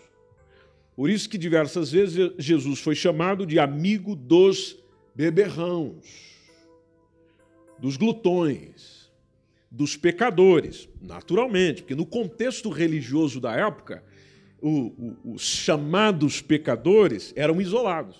Por 0.96 1.10
isso 1.10 1.30
que 1.30 1.38
diversas 1.38 1.92
vezes 1.92 2.32
Jesus 2.40 2.80
foi 2.80 2.96
chamado 2.96 3.46
de 3.46 3.60
amigo 3.60 4.16
dos 4.16 4.78
beberrãos, 5.16 6.39
dos 7.80 7.98
glutões, 7.98 9.10
dos 9.72 9.96
pecadores, 9.96 10.90
naturalmente, 11.02 11.82
porque 11.82 11.96
no 11.96 12.06
contexto 12.06 12.70
religioso 12.70 13.40
da 13.40 13.54
época, 13.56 14.04
o, 14.62 15.16
o, 15.24 15.34
os 15.34 15.42
chamados 15.42 16.42
pecadores 16.42 17.34
eram 17.36 17.62
isolados. 17.62 18.18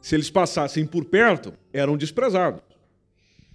Se 0.00 0.14
eles 0.14 0.30
passassem 0.30 0.86
por 0.86 1.04
perto, 1.04 1.52
eram 1.72 1.96
desprezados. 1.96 2.62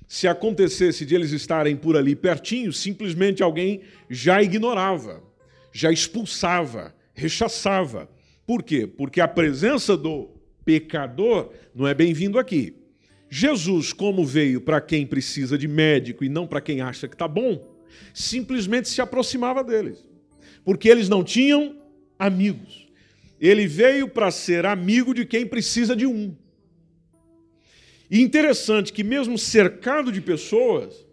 Se 0.08 0.28
acontecesse 0.28 1.06
de 1.06 1.14
eles 1.16 1.32
estarem 1.32 1.76
por 1.76 1.98
ali 1.98 2.16
pertinho, 2.16 2.72
simplesmente 2.72 3.44
alguém 3.44 3.82
já 4.10 4.42
ignorava, 4.42 5.22
já 5.74 5.92
expulsava, 5.92 6.96
rechaçava. 7.14 8.10
Por 8.46 8.64
quê? 8.64 8.88
Porque 8.88 9.20
a 9.20 9.28
presença 9.28 9.98
do 9.98 10.30
pecador 10.64 11.52
não 11.76 11.86
é 11.86 11.94
bem-vindo 11.94 12.40
aqui. 12.40 12.77
Jesus, 13.30 13.92
como 13.94 14.26
veio 14.26 14.62
para 14.62 14.80
quem 14.80 15.06
precisa 15.06 15.58
de 15.58 15.68
médico 15.68 16.24
e 16.24 16.30
não 16.30 16.48
para 16.48 16.62
quem 16.62 16.82
acha 16.82 17.08
que 17.08 17.16
está 17.16 17.28
bom, 17.28 17.76
simplesmente 18.14 18.88
se 18.90 19.02
aproximava 19.02 19.64
deles 19.64 20.08
porque 20.68 20.90
eles 20.90 21.08
não 21.08 21.24
tinham 21.24 21.82
amigos. 22.20 22.90
Ele 23.40 23.66
veio 23.66 24.10
para 24.10 24.30
ser 24.30 24.66
amigo 24.66 25.14
de 25.14 25.26
quem 25.26 25.48
precisa 25.48 25.96
de 25.96 26.06
um. 26.06 26.36
E 28.12 28.20
interessante 28.20 28.92
que, 28.92 29.02
mesmo 29.02 29.38
cercado 29.38 30.12
de 30.12 30.20
pessoas, 30.20 31.08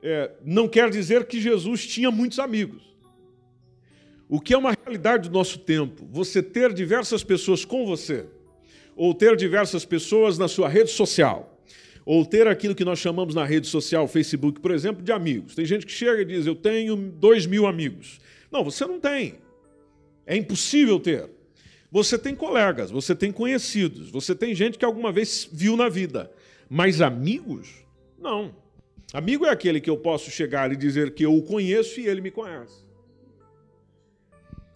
é, 0.00 0.30
não 0.44 0.68
quer 0.68 0.88
dizer 0.88 1.26
que 1.26 1.40
Jesus 1.40 1.84
tinha 1.84 2.12
muitos 2.12 2.38
amigos. 2.38 2.94
O 4.28 4.40
que 4.40 4.54
é 4.54 4.56
uma 4.56 4.70
realidade 4.84 5.28
do 5.28 5.32
nosso 5.32 5.58
tempo, 5.58 6.06
você 6.08 6.40
ter 6.40 6.72
diversas 6.72 7.24
pessoas 7.24 7.64
com 7.64 7.84
você, 7.84 8.24
ou 8.98 9.14
ter 9.14 9.36
diversas 9.36 9.84
pessoas 9.84 10.36
na 10.36 10.48
sua 10.48 10.68
rede 10.68 10.90
social, 10.90 11.56
ou 12.04 12.26
ter 12.26 12.48
aquilo 12.48 12.74
que 12.74 12.84
nós 12.84 12.98
chamamos 12.98 13.32
na 13.32 13.44
rede 13.44 13.68
social, 13.68 14.08
Facebook, 14.08 14.60
por 14.60 14.72
exemplo, 14.72 15.04
de 15.04 15.12
amigos. 15.12 15.54
Tem 15.54 15.64
gente 15.64 15.86
que 15.86 15.92
chega 15.92 16.20
e 16.22 16.24
diz: 16.24 16.46
Eu 16.46 16.56
tenho 16.56 16.96
dois 16.96 17.46
mil 17.46 17.64
amigos. 17.66 18.18
Não, 18.50 18.64
você 18.64 18.84
não 18.84 18.98
tem. 18.98 19.36
É 20.26 20.36
impossível 20.36 20.98
ter. 20.98 21.30
Você 21.90 22.18
tem 22.18 22.34
colegas, 22.34 22.90
você 22.90 23.14
tem 23.14 23.30
conhecidos, 23.30 24.10
você 24.10 24.34
tem 24.34 24.54
gente 24.54 24.76
que 24.76 24.84
alguma 24.84 25.12
vez 25.12 25.48
viu 25.50 25.76
na 25.76 25.88
vida. 25.88 26.30
Mas 26.68 27.00
amigos? 27.00 27.68
Não. 28.18 28.54
Amigo 29.12 29.46
é 29.46 29.50
aquele 29.50 29.80
que 29.80 29.88
eu 29.88 29.96
posso 29.96 30.30
chegar 30.30 30.70
e 30.72 30.76
dizer 30.76 31.14
que 31.14 31.24
eu 31.24 31.34
o 31.34 31.42
conheço 31.42 32.00
e 32.00 32.06
ele 32.06 32.20
me 32.20 32.30
conhece. 32.30 32.84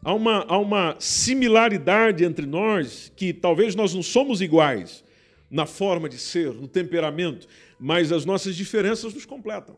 Há 0.05 0.13
uma, 0.13 0.45
há 0.49 0.59
uma 0.59 0.97
similaridade 0.99 2.25
entre 2.25 2.45
nós 2.45 3.13
que 3.15 3.33
talvez 3.33 3.77
nós 3.77 3.95
não 3.95 4.03
somos 4.03 4.41
iguais 4.41 5.05
na 5.49 5.65
forma 5.65 6.09
de 6.09 6.19
ser, 6.19 6.53
no 6.53 6.67
temperamento, 6.67 7.47
mas 7.79 8.11
as 8.11 8.25
nossas 8.25 8.57
diferenças 8.57 9.15
nos 9.15 9.25
completam. 9.25 9.77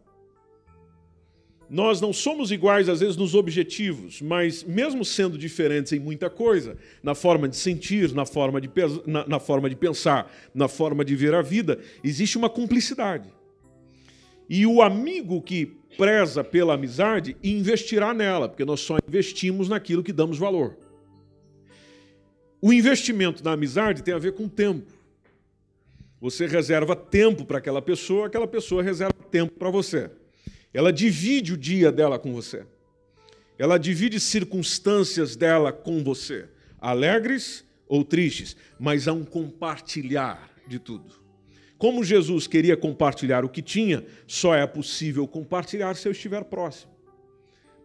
Nós 1.69 2.01
não 2.01 2.13
somos 2.13 2.51
iguais, 2.51 2.89
às 2.89 3.01
vezes, 3.01 3.17
nos 3.17 3.35
objetivos, 3.35 4.23
mas 4.23 4.63
mesmo 4.63 5.05
sendo 5.05 5.37
diferentes 5.37 5.93
em 5.93 5.99
muita 5.99 6.31
coisa, 6.31 6.79
na 7.03 7.15
forma 7.15 7.49
de 7.49 7.57
sentir, 7.57 8.13
na 8.15 8.25
forma 8.25 8.61
de, 8.61 8.71
na, 9.07 9.27
na 9.27 9.41
forma 9.41 9.69
de 9.69 9.77
pensar, 9.77 10.33
na 10.55 10.69
forma 10.69 11.05
de 11.05 11.15
ver 11.17 11.35
a 11.35 11.43
vida, 11.43 11.79
existe 12.03 12.39
uma 12.39 12.49
cumplicidade. 12.49 13.29
E 14.49 14.67
o 14.67 14.83
amigo 14.83 15.41
que 15.43 15.77
preza 15.97 16.43
pela 16.43 16.75
amizade 16.75 17.37
investirá 17.43 18.13
nela, 18.15 18.49
porque 18.49 18.65
nós 18.65 18.81
só 18.81 18.97
investimos 19.09 19.69
naquilo 19.69 20.03
que 20.03 20.13
damos 20.13 20.39
valor. 20.39 20.77
O 22.61 22.73
investimento 22.73 23.45
na 23.45 23.53
amizade 23.53 24.03
tem 24.03 24.15
a 24.15 24.19
ver 24.19 24.33
com 24.33 24.49
tempo. 24.49 24.93
Você 26.21 26.47
reserva 26.47 26.97
tempo 26.97 27.45
para 27.45 27.59
aquela 27.59 27.83
pessoa, 27.83 28.27
aquela 28.27 28.47
pessoa 28.47 28.83
reserva 28.83 29.13
tempo 29.31 29.53
para 29.59 29.69
você. 29.69 30.11
Ela 30.73 30.93
divide 30.93 31.53
o 31.53 31.57
dia 31.57 31.93
dela 31.93 32.19
com 32.19 32.33
você. 32.33 32.65
Ela 33.59 33.79
divide 33.79 34.19
circunstâncias 34.19 35.37
dela 35.37 35.73
com 35.73 36.03
você, 36.03 36.49
alegres 36.81 37.65
ou 37.87 38.05
tristes, 38.05 38.57
mas 38.79 39.07
há 39.07 39.13
um 39.13 39.25
compartilhar 39.25 40.51
de 40.67 40.79
tudo. 40.79 41.24
Como 41.79 42.05
Jesus 42.05 42.47
queria 42.47 42.77
compartilhar 42.77 43.45
o 43.45 43.49
que 43.49 43.63
tinha, 43.63 44.05
só 44.27 44.55
é 44.55 44.67
possível 44.67 45.27
compartilhar 45.27 45.95
se 45.97 46.09
eu 46.09 46.13
estiver 46.13 46.45
próximo. 46.45 46.93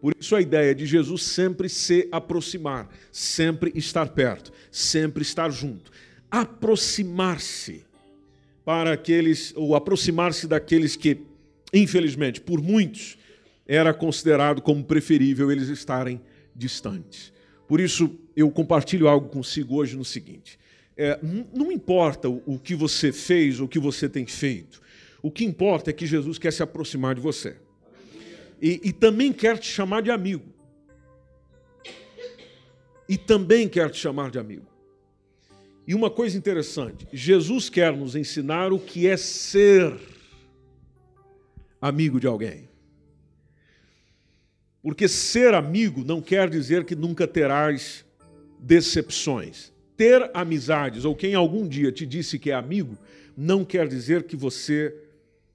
Por 0.00 0.14
isso 0.18 0.34
a 0.34 0.40
ideia 0.40 0.74
de 0.74 0.86
Jesus 0.86 1.22
sempre 1.24 1.68
se 1.68 2.08
aproximar, 2.10 2.88
sempre 3.12 3.70
estar 3.74 4.08
perto, 4.08 4.50
sempre 4.70 5.22
estar 5.22 5.50
junto. 5.50 5.90
Aproximar-se 6.30 7.84
para 8.64 8.92
aqueles, 8.92 9.52
ou 9.56 9.74
aproximar-se 9.74 10.46
daqueles 10.46 10.96
que 10.96 11.28
infelizmente, 11.72 12.40
por 12.40 12.60
muitos, 12.60 13.16
era 13.66 13.94
considerado 13.94 14.60
como 14.60 14.84
preferível 14.84 15.50
eles 15.50 15.68
estarem 15.68 16.20
distantes. 16.54 17.32
Por 17.68 17.80
isso, 17.80 18.18
eu 18.34 18.50
compartilho 18.50 19.06
algo 19.06 19.28
consigo 19.28 19.76
hoje 19.76 19.96
no 19.96 20.04
seguinte: 20.04 20.58
é, 20.96 21.18
não 21.52 21.72
importa 21.72 22.28
o 22.28 22.58
que 22.58 22.74
você 22.74 23.12
fez 23.12 23.60
ou 23.60 23.66
o 23.66 23.68
que 23.68 23.78
você 23.78 24.08
tem 24.08 24.26
feito, 24.26 24.80
o 25.22 25.30
que 25.30 25.44
importa 25.44 25.90
é 25.90 25.92
que 25.92 26.06
Jesus 26.06 26.38
quer 26.38 26.52
se 26.52 26.62
aproximar 26.62 27.14
de 27.14 27.20
você. 27.20 27.56
E, 28.60 28.80
e 28.84 28.92
também 28.92 29.32
quer 29.32 29.58
te 29.58 29.66
chamar 29.66 30.02
de 30.02 30.10
amigo. 30.10 30.44
E 33.08 33.16
também 33.16 33.68
quer 33.68 33.90
te 33.90 33.98
chamar 33.98 34.30
de 34.30 34.38
amigo. 34.38 34.66
E 35.86 35.94
uma 35.94 36.10
coisa 36.10 36.36
interessante: 36.36 37.06
Jesus 37.12 37.68
quer 37.68 37.96
nos 37.96 38.14
ensinar 38.14 38.72
o 38.72 38.78
que 38.78 39.06
é 39.06 39.16
ser 39.16 39.98
amigo 41.80 42.20
de 42.20 42.26
alguém. 42.26 42.68
Porque 44.82 45.08
ser 45.08 45.54
amigo 45.54 46.04
não 46.04 46.22
quer 46.22 46.48
dizer 46.48 46.84
que 46.84 46.94
nunca 46.94 47.26
terás 47.26 48.04
decepções. 48.58 49.72
Ter 50.00 50.30
amizades, 50.32 51.04
ou 51.04 51.14
quem 51.14 51.34
algum 51.34 51.68
dia 51.68 51.92
te 51.92 52.06
disse 52.06 52.38
que 52.38 52.50
é 52.50 52.54
amigo, 52.54 52.96
não 53.36 53.66
quer 53.66 53.86
dizer 53.86 54.22
que 54.22 54.34
você 54.34 54.96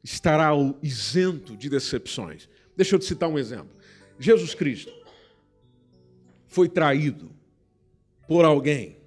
estará 0.04 0.52
isento 0.84 1.58
de 1.58 1.68
decepções. 1.68 2.48
Deixa 2.78 2.94
eu 2.94 3.00
te 3.00 3.06
citar 3.06 3.28
um 3.28 3.40
exemplo. 3.40 3.76
Jesus 4.20 4.54
Cristo 4.54 4.94
foi 6.48 6.70
traído 6.70 7.32
por 8.28 8.46
alguém 8.46 8.98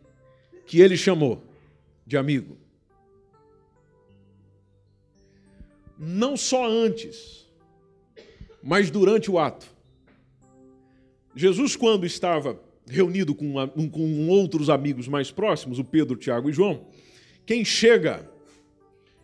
que 0.66 0.80
ele 0.80 0.97
chamou 0.97 1.45
de 2.04 2.16
amigo. 2.16 2.59
não 5.99 6.37
só 6.37 6.66
antes, 6.68 7.47
mas 8.62 8.90
durante 8.90 9.30
o 9.30 9.38
ato. 9.38 9.66
Jesus, 11.35 11.75
quando 11.75 12.07
estava 12.07 12.61
reunido 12.88 13.35
com, 13.35 13.54
com 13.90 14.28
outros 14.28 14.71
amigos 14.71 15.09
mais 15.09 15.30
próximos, 15.30 15.78
o 15.78 15.85
Pedro, 15.85 16.16
Tiago 16.16 16.50
e 16.50 16.52
João, 16.52 16.87
quem 17.47 17.64
chega 17.64 18.28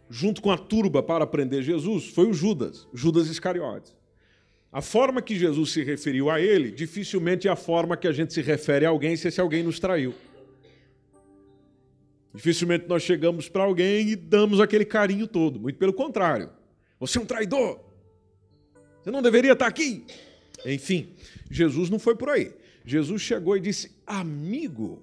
junto 0.09 0.41
com 0.41 0.51
a 0.51 0.59
turba 0.59 1.03
para 1.03 1.27
prender 1.27 1.63
Jesus 1.63 2.07
foi 2.09 2.27
o 2.27 2.33
Judas, 2.33 2.87
Judas 2.93 3.29
Iscariotes. 3.29 3.95
A 4.73 4.83
forma 4.83 5.23
que 5.23 5.39
Jesus 5.39 5.71
se 5.71 5.83
referiu 5.83 6.31
a 6.31 6.41
ele 6.41 6.71
dificilmente 6.71 7.47
é 7.47 7.51
a 7.51 7.57
forma 7.57 7.97
que 7.97 8.09
a 8.09 8.13
gente 8.13 8.33
se 8.33 8.43
refere 8.43 8.85
a 8.85 8.89
alguém 8.89 9.17
se 9.17 9.29
esse 9.29 9.41
alguém 9.41 9.63
nos 9.63 9.79
traiu. 9.79 10.15
Dificilmente 12.35 12.87
nós 12.89 13.03
chegamos 13.03 13.49
para 13.49 13.63
alguém 13.63 14.09
e 14.09 14.17
damos 14.17 14.61
aquele 14.61 14.85
carinho 14.85 15.29
todo, 15.29 15.61
muito 15.61 15.79
pelo 15.79 15.93
contrário. 15.93 16.51
Você 16.99 17.19
é 17.19 17.21
um 17.21 17.27
traidor. 17.27 17.79
Você 19.01 19.11
não 19.11 19.23
deveria 19.23 19.53
estar 19.53 19.67
aqui. 19.67 20.05
Enfim, 20.67 21.15
Jesus 21.51 21.89
não 21.89 21.99
foi 21.99 22.17
por 22.17 22.29
aí. 22.31 22.53
Jesus 22.85 23.23
chegou 23.23 23.57
e 23.57 23.61
disse: 23.61 23.97
Amigo, 24.07 25.03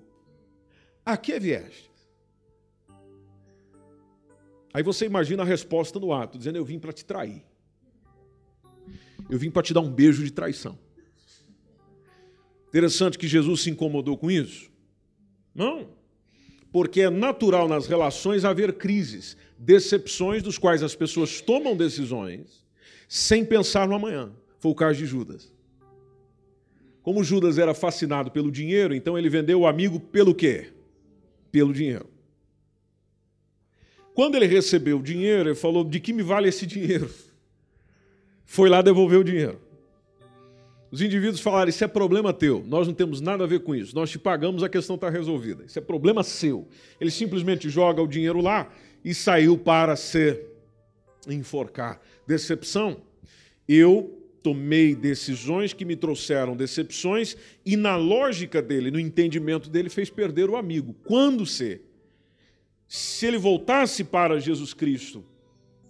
a 1.05 1.17
que 1.17 1.39
vieste? 1.39 1.89
Aí 4.73 4.83
você 4.83 5.05
imagina 5.05 5.43
a 5.43 5.45
resposta 5.45 6.00
no 6.00 6.13
ato, 6.13 6.38
dizendo: 6.38 6.57
Eu 6.57 6.65
vim 6.65 6.79
para 6.79 6.93
te 6.93 7.03
trair. 7.03 7.43
Eu 9.29 9.39
vim 9.39 9.50
para 9.50 9.63
te 9.63 9.73
dar 9.73 9.81
um 9.81 9.89
beijo 9.89 10.23
de 10.23 10.31
traição. 10.31 10.77
Interessante 12.67 13.17
que 13.17 13.27
Jesus 13.27 13.61
se 13.61 13.69
incomodou 13.69 14.17
com 14.17 14.31
isso? 14.31 14.71
Não. 15.53 15.89
Porque 16.71 17.01
é 17.01 17.09
natural 17.09 17.67
nas 17.67 17.85
relações 17.85 18.45
haver 18.45 18.73
crises, 18.73 19.35
decepções 19.57 20.41
dos 20.41 20.57
quais 20.57 20.81
as 20.81 20.95
pessoas 20.95 21.41
tomam 21.41 21.75
decisões 21.75 22.65
sem 23.09 23.43
pensar 23.43 23.88
no 23.89 23.95
amanhã. 23.95 24.31
Foi 24.57 24.71
o 24.71 24.75
caso 24.75 25.00
de 25.00 25.05
Judas. 25.05 25.50
Como 27.03 27.24
Judas 27.24 27.58
era 27.58 27.74
fascinado 27.74 28.29
pelo 28.31 28.51
dinheiro, 28.51 28.93
então 28.93 29.17
ele 29.17 29.29
vendeu 29.29 29.62
o 29.62 29.67
amigo 29.67 30.00
pelo 30.00 30.36
quê? 30.36 30.67
Pelo 31.51 31.74
dinheiro. 31.74 32.08
Quando 34.13 34.36
ele 34.36 34.46
recebeu 34.46 35.00
o 35.00 35.03
dinheiro, 35.03 35.50
ele 35.50 35.55
falou: 35.55 35.84
De 35.84 36.00
que 36.00 36.13
me 36.13 36.22
vale 36.22 36.50
esse 36.50 36.65
dinheiro? 36.65 37.10
Foi 38.46 38.70
lá 38.70 38.81
devolver 38.81 39.20
o 39.20 39.24
dinheiro. 39.24 39.60
Os 40.91 41.01
indivíduos 41.01 41.39
falaram: 41.39 41.70
Isso 41.70 41.84
é 41.84 41.88
problema 41.88 42.34
teu, 42.34 42.63
nós 42.67 42.88
não 42.88 42.93
temos 42.93 43.22
nada 43.22 43.46
a 43.46 43.48
ver 43.48 43.62
com 43.62 43.74
isso, 43.74 43.96
nós 43.96 44.12
te 44.12 44.20
pagamos, 44.20 44.62
a 44.62 44.70
questão 44.70 44.96
está 44.96 45.10
resolvida. 45.10 45.63
Isso 45.65 45.79
é 45.79 45.81
problema 45.81 46.22
seu. 46.22 46.67
Ele 47.00 47.10
simplesmente 47.10 47.70
joga 47.70 48.01
o 48.01 48.08
dinheiro 48.08 48.41
lá 48.41 48.70
e 49.03 49.13
saiu 49.13 49.58
para 49.58 49.96
se 49.96 50.39
enforcar. 51.27 52.00
Decepção. 52.27 53.01
Eu 53.67 54.21
tomei 54.43 54.95
decisões 54.95 55.74
que 55.74 55.86
me 55.86 55.95
trouxeram 55.95 56.55
decepções 56.55 57.38
e, 57.65 57.77
na 57.77 57.95
lógica 57.95 58.62
dele, 58.62 58.91
no 58.91 59.00
entendimento 59.00 59.69
dele, 59.69 59.89
fez 59.89 60.10
perder 60.10 60.50
o 60.50 60.55
amigo. 60.55 60.95
Quando 61.05 61.45
se? 61.45 61.81
Se 62.88 63.25
ele 63.25 63.38
voltasse 63.38 64.03
para 64.03 64.39
Jesus 64.39 64.74
Cristo 64.74 65.24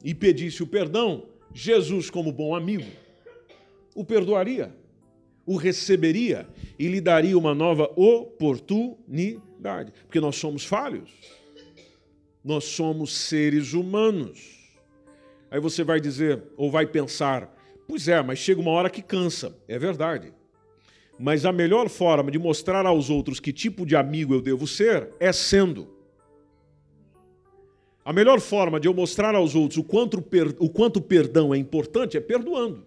e 0.04 0.14
pedisse 0.14 0.62
o 0.62 0.68
perdão, 0.68 1.26
Jesus, 1.54 2.10
como 2.10 2.32
bom 2.32 2.54
amigo, 2.56 2.86
o 3.96 4.04
perdoaria, 4.04 4.76
o 5.46 5.56
receberia 5.56 6.48
e 6.78 6.88
lhe 6.88 7.02
daria 7.02 7.38
uma 7.38 7.54
nova 7.56 7.92
oportunidade. 7.96 9.92
Porque 10.04 10.20
nós 10.20 10.36
somos 10.36 10.64
falhos, 10.64 11.10
nós 12.44 12.66
somos 12.66 13.16
seres 13.16 13.74
humanos. 13.74 14.62
Aí 15.50 15.60
você 15.60 15.84
vai 15.84 16.00
dizer, 16.00 16.44
ou 16.56 16.72
vai 16.72 16.86
pensar, 16.86 17.54
pois 17.92 18.08
é, 18.08 18.24
mas 18.24 18.40
chega 18.40 18.62
uma 18.62 18.72
hora 18.72 18.90
que 18.90 19.02
cansa. 19.02 19.54
É 19.68 19.78
verdade. 19.78 20.34
Mas 21.20 21.44
a 21.44 21.52
melhor 21.52 21.90
forma 21.90 22.32
de 22.32 22.40
mostrar 22.40 22.86
aos 22.86 23.10
outros 23.10 23.38
que 23.38 23.52
tipo 23.52 23.86
de 23.86 23.98
amigo 23.98 24.34
eu 24.34 24.42
devo 24.42 24.66
ser 24.66 25.10
é 25.20 25.34
sendo. 25.34 25.90
A 28.06 28.14
melhor 28.14 28.40
forma 28.40 28.80
de 28.80 28.88
eu 28.88 28.94
mostrar 28.94 29.36
aos 29.36 29.56
outros 29.56 29.78
o 29.78 29.84
quanto, 29.84 30.24
o 30.58 30.70
quanto 30.70 31.02
perdão 31.02 31.54
é 31.54 31.58
importante 31.58 32.16
é 32.16 32.22
perdoando. 32.22 32.86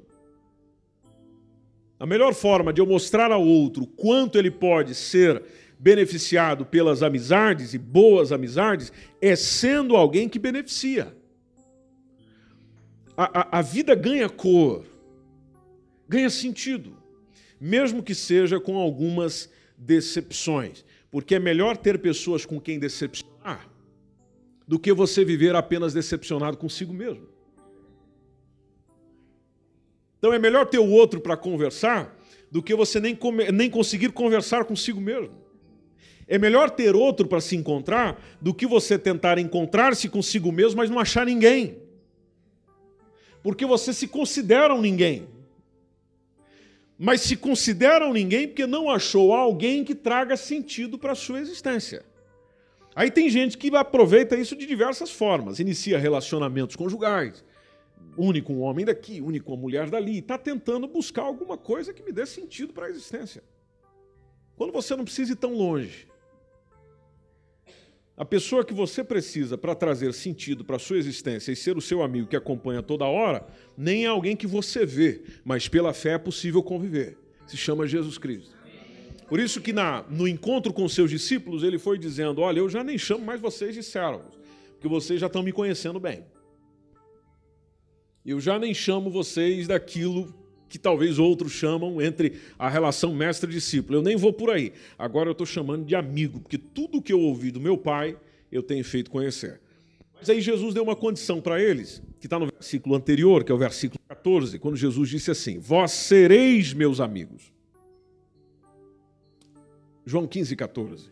A 2.01 2.07
melhor 2.07 2.33
forma 2.33 2.73
de 2.73 2.81
eu 2.81 2.87
mostrar 2.87 3.31
ao 3.31 3.47
outro 3.47 3.87
quanto 3.87 4.39
ele 4.39 4.51
pode 4.51 4.95
ser 4.95 5.43
beneficiado 5.79 6.65
pelas 6.65 7.03
amizades 7.03 7.75
e 7.75 7.79
boas 7.79 8.33
amizades 8.33 8.91
é 9.21 9.37
sendo 9.37 9.97
alguém 9.97 10.31
que 10.31 10.39
beneficia. 10.39 11.15
A, 13.15 13.59
a, 13.59 13.59
a 13.59 13.63
vida 13.63 13.95
ganha 13.95 14.31
cor, 14.31 14.94
ganha 16.09 16.31
sentido, 16.31 16.97
mesmo 17.61 18.03
que 18.03 18.15
seja 18.15 18.61
com 18.61 18.77
algumas 18.77 19.51
decepções, 19.77 20.85
porque 21.11 21.35
é 21.35 21.39
melhor 21.39 21.77
ter 21.77 21.99
pessoas 21.99 22.45
com 22.45 22.61
quem 22.61 22.79
decepcionar 22.79 23.69
do 24.67 24.79
que 24.79 24.93
você 24.93 25.25
viver 25.25 25.55
apenas 25.55 25.93
decepcionado 25.93 26.57
consigo 26.57 26.93
mesmo. 26.93 27.29
Então 30.19 30.33
é 30.33 30.39
melhor 30.39 30.67
ter 30.67 30.79
o 30.79 30.89
outro 30.89 31.21
para 31.21 31.37
conversar 31.37 32.19
do 32.51 32.63
que 32.63 32.75
você 32.75 32.99
nem, 32.99 33.19
nem 33.53 33.69
conseguir 33.69 34.11
conversar 34.13 34.65
consigo 34.65 35.01
mesmo. 35.01 35.45
É 36.27 36.39
melhor 36.39 36.71
ter 36.71 36.97
outro 36.97 37.27
para 37.27 37.41
se 37.41 37.55
encontrar 37.55 38.23
do 38.41 38.55
que 38.55 38.67
você 38.67 38.99
tentar 38.99 39.39
encontrar-se 39.39 40.09
consigo 40.09 40.51
mesmo, 40.51 40.79
mas 40.79 40.89
não 40.89 40.99
achar 40.99 41.27
ninguém. 41.27 41.77
Porque 43.43 43.67
você 43.67 43.93
se 43.93 44.09
considera 44.09 44.75
um 44.75 44.81
ninguém. 44.81 45.29
Mas 46.99 47.23
se 47.23 47.37
considera 47.37 48.07
um 48.07 48.13
ninguém 48.13 48.47
porque 48.47 48.67
não 48.67 48.89
achou 48.89 49.33
alguém 49.33 49.85
que 49.85 49.95
traga 49.95 50.37
sentido 50.37 50.99
para 50.99 51.13
a 51.13 51.17
sua 51.17 51.41
existência. 51.41 52.05
Aí 52.95 53.11
tem 53.11 53.29
gente 53.29 53.59
que 53.59 53.75
aproveita 53.75 54.37
isso 54.37 54.55
de 54.55 54.67
diversas 54.67 55.11
formas, 55.11 55.59
inicia 55.59 55.99
relacionamentos 55.99 56.77
conjugais, 56.77 57.45
une 58.17 58.41
com 58.41 58.55
um 58.55 58.61
homem 58.61 58.85
daqui, 58.85 59.21
une 59.21 59.41
com 59.41 59.53
uma 59.53 59.61
mulher 59.61 59.91
dali, 59.91 60.19
está 60.19 60.39
tentando 60.39 60.87
buscar 60.87 61.23
alguma 61.23 61.59
coisa 61.59 61.93
que 61.93 62.05
me 62.05 62.13
dê 62.13 62.25
sentido 62.25 62.73
para 62.73 62.87
a 62.87 62.91
existência. 62.91 63.43
Quando 64.57 64.73
você 64.73 64.95
não 64.95 65.05
precisa 65.05 65.33
ir 65.33 65.37
tão 65.37 65.53
longe. 65.53 66.07
A 68.17 68.25
pessoa 68.25 68.65
que 68.65 68.73
você 68.73 69.03
precisa 69.03 69.59
para 69.59 69.75
trazer 69.75 70.15
sentido 70.15 70.65
para 70.65 70.79
sua 70.79 70.99
existência 70.99 71.51
e 71.51 71.57
ser 71.57 71.77
o 71.77 71.81
seu 71.81 72.01
amigo 72.01 72.29
que 72.29 72.37
acompanha 72.37 72.81
toda 72.81 73.05
hora, 73.05 73.45
nem 73.77 74.05
é 74.05 74.09
alguém 74.09 74.37
que 74.37 74.47
você 74.47 74.87
vê, 74.87 75.23
mas 75.45 75.67
pela 75.67 75.93
fé 75.93 76.13
é 76.13 76.19
possível 76.19 76.63
conviver. 76.63 77.19
Se 77.45 77.57
chama 77.57 77.89
Jesus 77.89 78.17
Cristo. 78.17 78.55
Por 79.29 79.41
isso 79.41 79.61
que 79.61 79.73
na, 79.73 80.05
no 80.09 80.29
encontro 80.29 80.73
com 80.73 80.89
seus 80.89 81.11
discípulos, 81.11 81.65
ele 81.65 81.79
foi 81.79 81.99
dizendo, 81.99 82.41
olha, 82.41 82.61
eu 82.61 82.69
já 82.69 82.85
nem 82.85 82.97
chamo 82.97 83.25
mais 83.25 83.41
vocês 83.41 83.75
de 83.75 83.83
servos, 83.83 84.39
porque 84.75 84.87
vocês 84.87 85.21
já 85.21 85.27
estão 85.27 85.43
me 85.43 85.51
conhecendo 85.51 85.99
bem. 85.99 86.25
Eu 88.25 88.41
já 88.41 88.59
nem 88.61 88.73
chamo 88.73 89.11
vocês 89.11 89.67
daquilo 89.67 90.33
que 90.75 90.79
talvez 90.81 91.21
outros 91.21 91.53
chamam 91.53 92.03
entre 92.03 92.33
a 92.59 92.69
relação 92.69 93.15
mestre-discípulo. 93.15 93.99
Eu 93.99 94.03
nem 94.03 94.17
vou 94.17 94.33
por 94.33 94.51
aí. 94.51 94.73
Agora 94.99 95.29
eu 95.29 95.31
estou 95.31 95.47
chamando 95.47 95.85
de 95.85 95.95
amigo, 95.95 96.41
porque 96.41 96.59
tudo 96.59 97.01
que 97.01 97.13
eu 97.13 97.21
ouvi 97.21 97.53
do 97.53 97.61
meu 97.61 97.79
pai, 97.79 98.19
eu 98.51 98.61
tenho 98.61 98.85
feito 98.85 99.09
conhecer. 99.09 99.61
Mas 100.17 100.29
aí 100.29 100.41
Jesus 100.41 100.75
deu 100.75 100.83
uma 100.83 100.97
condição 100.97 101.41
para 101.41 101.63
eles, 101.63 102.03
que 102.19 102.27
está 102.27 102.41
no 102.41 102.47
versículo 102.47 102.97
anterior, 102.97 103.45
que 103.45 103.53
é 103.53 103.55
o 103.55 103.59
versículo 103.59 104.01
14, 104.09 104.59
quando 104.59 104.77
Jesus 104.77 105.09
disse 105.09 105.31
assim: 105.31 105.61
Vós 105.61 105.93
sereis 105.93 106.73
meus 106.73 106.99
amigos. 106.99 107.53
João 110.05 110.27
15, 110.27 110.57
14. 110.57 111.09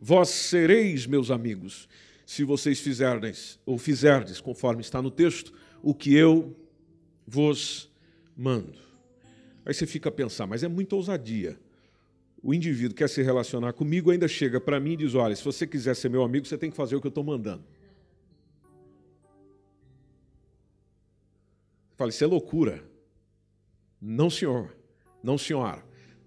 Vós 0.00 0.28
sereis 0.28 1.06
meus 1.06 1.30
amigos, 1.30 1.88
se 2.26 2.42
vocês 2.42 2.80
fizerdes, 2.80 3.60
ou 3.64 3.78
fizerdes, 3.78 4.40
conforme 4.40 4.80
está 4.80 5.00
no 5.00 5.12
texto, 5.12 5.52
o 5.80 5.94
que 5.94 6.12
eu 6.12 6.52
vos 7.24 7.94
mando. 8.36 8.78
Aí 9.64 9.72
você 9.72 9.86
fica 9.86 10.08
a 10.08 10.12
pensar, 10.12 10.46
mas 10.46 10.62
é 10.62 10.68
muita 10.68 10.94
ousadia. 10.94 11.58
O 12.42 12.52
indivíduo 12.52 12.94
quer 12.94 13.08
se 13.08 13.22
relacionar 13.22 13.72
comigo, 13.72 14.10
ainda 14.10 14.28
chega 14.28 14.60
para 14.60 14.78
mim 14.78 14.92
e 14.92 14.96
diz: 14.98 15.14
olha, 15.14 15.34
se 15.34 15.44
você 15.44 15.66
quiser 15.66 15.96
ser 15.96 16.08
meu 16.08 16.22
amigo, 16.22 16.46
você 16.46 16.58
tem 16.58 16.70
que 16.70 16.76
fazer 16.76 16.94
o 16.94 17.00
que 17.00 17.06
eu 17.06 17.10
estou 17.10 17.24
mandando. 17.24 17.64
Fala, 21.96 22.10
isso 22.10 22.22
é 22.22 22.26
loucura. 22.26 22.84
Não, 24.00 24.28
senhor. 24.28 24.76
Não, 25.22 25.38
senhora. 25.38 25.82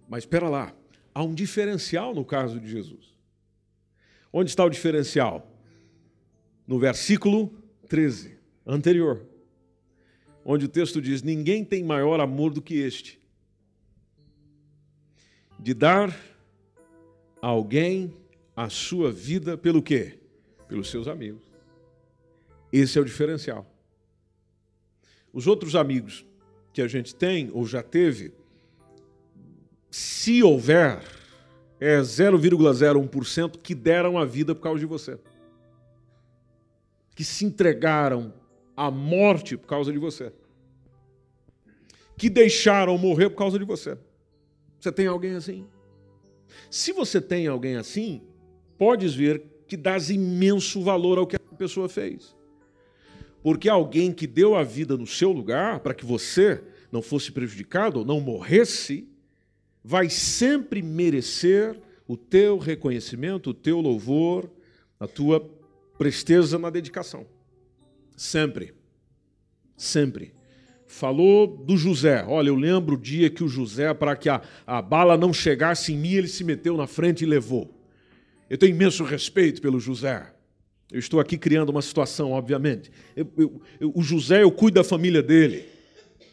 Mas 0.09 0.23
espera 0.23 0.49
lá. 0.49 0.75
Há 1.13 1.23
um 1.23 1.33
diferencial 1.33 2.13
no 2.15 2.25
caso 2.25 2.59
de 2.59 2.67
Jesus. 2.67 3.13
Onde 4.33 4.49
está 4.49 4.65
o 4.65 4.69
diferencial? 4.69 5.47
No 6.65 6.79
versículo 6.79 7.53
13, 7.87 8.35
anterior 8.65 9.28
onde 10.51 10.65
o 10.65 10.69
texto 10.69 10.99
diz: 10.99 11.21
Ninguém 11.21 11.63
tem 11.63 11.83
maior 11.83 12.19
amor 12.19 12.51
do 12.51 12.59
que 12.59 12.73
este, 12.73 13.21
de 15.59 15.75
dar 15.75 16.09
a 17.39 17.47
alguém 17.47 18.11
a 18.55 18.67
sua 18.67 19.11
vida 19.11 19.55
pelo 19.55 19.83
quê? 19.83 20.17
Pelos 20.67 20.89
seus 20.89 21.07
amigos. 21.07 21.43
Esse 22.73 22.97
é 22.97 23.01
o 23.01 23.05
diferencial. 23.05 23.63
Os 25.31 25.45
outros 25.45 25.75
amigos 25.75 26.25
que 26.73 26.81
a 26.81 26.87
gente 26.87 27.13
tem 27.13 27.51
ou 27.53 27.67
já 27.67 27.83
teve, 27.83 28.33
se 29.91 30.41
houver, 30.41 30.99
é 31.79 31.99
0,01% 31.99 33.57
que 33.61 33.75
deram 33.75 34.17
a 34.17 34.25
vida 34.25 34.55
por 34.55 34.63
causa 34.63 34.79
de 34.79 34.87
você. 34.87 35.19
Que 37.13 37.23
se 37.23 37.45
entregaram 37.45 38.33
à 38.75 38.89
morte 38.89 39.55
por 39.55 39.67
causa 39.67 39.91
de 39.91 39.99
você 39.99 40.33
que 42.19 42.29
deixaram 42.29 42.97
morrer 42.97 43.29
por 43.29 43.37
causa 43.37 43.57
de 43.57 43.63
você. 43.63 43.97
Você 44.77 44.91
tem 44.91 45.07
alguém 45.07 45.35
assim? 45.35 45.65
Se 46.69 46.91
você 46.91 47.21
tem 47.21 47.47
alguém 47.47 47.77
assim, 47.77 48.21
podes 48.77 49.15
ver 49.15 49.41
que 49.65 49.77
dás 49.77 50.09
imenso 50.09 50.81
valor 50.81 51.17
ao 51.17 51.25
que 51.25 51.37
a 51.37 51.55
pessoa 51.57 51.87
fez. 51.87 52.35
Porque 53.41 53.69
alguém 53.69 54.11
que 54.11 54.27
deu 54.27 54.53
a 54.53 54.63
vida 54.63 54.97
no 54.97 55.07
seu 55.07 55.31
lugar 55.31 55.79
para 55.79 55.93
que 55.93 56.05
você 56.05 56.61
não 56.91 57.01
fosse 57.01 57.31
prejudicado 57.31 57.99
ou 57.99 58.05
não 58.05 58.19
morresse, 58.19 59.07
vai 59.81 60.09
sempre 60.09 60.81
merecer 60.81 61.79
o 62.05 62.17
teu 62.17 62.57
reconhecimento, 62.57 63.51
o 63.51 63.53
teu 63.53 63.79
louvor, 63.79 64.51
a 64.99 65.07
tua 65.07 65.39
presteza 65.97 66.59
na 66.59 66.69
dedicação. 66.69 67.25
Sempre. 68.17 68.73
Sempre 69.77 70.38
falou 70.89 71.45
do 71.45 71.77
José. 71.77 72.25
Olha, 72.27 72.49
eu 72.49 72.55
lembro 72.55 72.95
o 72.95 72.99
dia 72.99 73.29
que 73.29 73.43
o 73.43 73.47
José, 73.47 73.93
para 73.93 74.15
que 74.15 74.27
a, 74.27 74.41
a 74.65 74.81
bala 74.81 75.15
não 75.15 75.31
chegasse 75.31 75.93
em 75.93 75.97
mim, 75.97 76.13
ele 76.13 76.27
se 76.27 76.43
meteu 76.43 76.75
na 76.75 76.87
frente 76.87 77.21
e 77.21 77.27
levou. 77.27 77.71
Eu 78.49 78.57
tenho 78.57 78.71
imenso 78.71 79.03
respeito 79.03 79.61
pelo 79.61 79.79
José. 79.79 80.25
Eu 80.91 80.97
estou 80.97 81.19
aqui 81.19 81.37
criando 81.37 81.69
uma 81.69 81.83
situação, 81.83 82.31
obviamente. 82.31 82.91
Eu, 83.15 83.31
eu, 83.37 83.61
eu, 83.79 83.91
o 83.95 84.01
José, 84.01 84.41
eu 84.41 84.51
cuido 84.51 84.75
da 84.75 84.83
família 84.83 85.21
dele, 85.21 85.65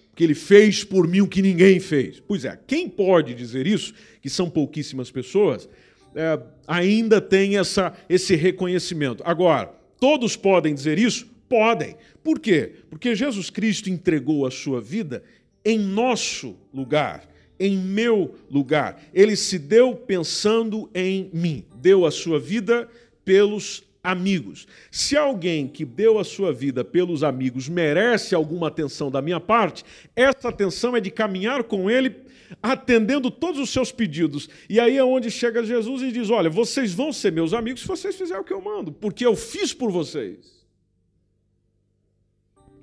porque 0.08 0.24
ele 0.24 0.34
fez 0.34 0.82
por 0.82 1.06
mim 1.06 1.20
o 1.20 1.28
que 1.28 1.42
ninguém 1.42 1.78
fez. 1.78 2.18
Pois 2.18 2.46
é, 2.46 2.58
quem 2.66 2.88
pode 2.88 3.34
dizer 3.34 3.66
isso, 3.66 3.92
que 4.22 4.30
são 4.30 4.48
pouquíssimas 4.48 5.10
pessoas, 5.10 5.68
é, 6.14 6.40
ainda 6.66 7.20
tem 7.20 7.58
essa, 7.58 7.92
esse 8.08 8.34
reconhecimento. 8.34 9.22
Agora, 9.26 9.66
todos 10.00 10.34
podem 10.34 10.74
dizer 10.74 10.98
isso? 10.98 11.35
Podem. 11.48 11.96
Por 12.22 12.38
quê? 12.40 12.72
Porque 12.90 13.14
Jesus 13.14 13.50
Cristo 13.50 13.88
entregou 13.88 14.46
a 14.46 14.50
sua 14.50 14.80
vida 14.80 15.22
em 15.64 15.78
nosso 15.78 16.56
lugar, 16.72 17.28
em 17.58 17.76
meu 17.76 18.34
lugar. 18.50 19.02
Ele 19.12 19.36
se 19.36 19.58
deu 19.58 19.94
pensando 19.94 20.90
em 20.94 21.30
mim, 21.32 21.64
deu 21.76 22.06
a 22.06 22.10
sua 22.10 22.38
vida 22.38 22.88
pelos 23.24 23.84
amigos. 24.02 24.68
Se 24.90 25.16
alguém 25.16 25.66
que 25.66 25.84
deu 25.84 26.18
a 26.18 26.24
sua 26.24 26.52
vida 26.52 26.84
pelos 26.84 27.24
amigos 27.24 27.68
merece 27.68 28.34
alguma 28.34 28.68
atenção 28.68 29.10
da 29.10 29.20
minha 29.20 29.40
parte, 29.40 29.84
essa 30.14 30.48
atenção 30.48 30.96
é 30.96 31.00
de 31.00 31.10
caminhar 31.10 31.64
com 31.64 31.90
ele 31.90 32.14
atendendo 32.62 33.30
todos 33.30 33.60
os 33.60 33.70
seus 33.70 33.90
pedidos. 33.90 34.48
E 34.70 34.78
aí 34.78 34.96
é 34.96 35.04
onde 35.04 35.30
chega 35.30 35.64
Jesus 35.64 36.02
e 36.02 36.12
diz: 36.12 36.30
Olha, 36.30 36.48
vocês 36.48 36.94
vão 36.94 37.12
ser 37.12 37.32
meus 37.32 37.52
amigos 37.52 37.82
se 37.82 37.88
vocês 37.88 38.14
fizerem 38.14 38.42
o 38.42 38.44
que 38.44 38.52
eu 38.52 38.60
mando, 38.60 38.92
porque 38.92 39.26
eu 39.26 39.34
fiz 39.34 39.74
por 39.74 39.90
vocês. 39.90 40.55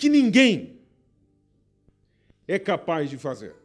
Que 0.03 0.09
ninguém 0.09 0.81
é 2.45 2.59
capaz 2.59 3.09
de 3.09 3.17
fazer. 3.17 3.55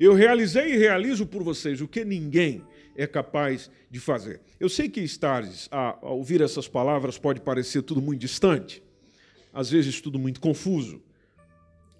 Eu 0.00 0.14
realizei 0.14 0.72
e 0.72 0.78
realizo 0.78 1.26
por 1.26 1.42
vocês 1.42 1.82
o 1.82 1.86
que 1.86 2.06
ninguém 2.06 2.64
é 2.96 3.06
capaz 3.06 3.70
de 3.90 4.00
fazer. 4.00 4.40
Eu 4.58 4.70
sei 4.70 4.88
que 4.88 4.98
estares 4.98 5.68
a, 5.70 5.98
a 6.00 6.10
ouvir 6.10 6.40
essas 6.40 6.66
palavras 6.66 7.18
pode 7.18 7.42
parecer 7.42 7.82
tudo 7.82 8.00
muito 8.00 8.18
distante, 8.18 8.82
às 9.52 9.68
vezes 9.68 10.00
tudo 10.00 10.18
muito 10.18 10.40
confuso, 10.40 11.02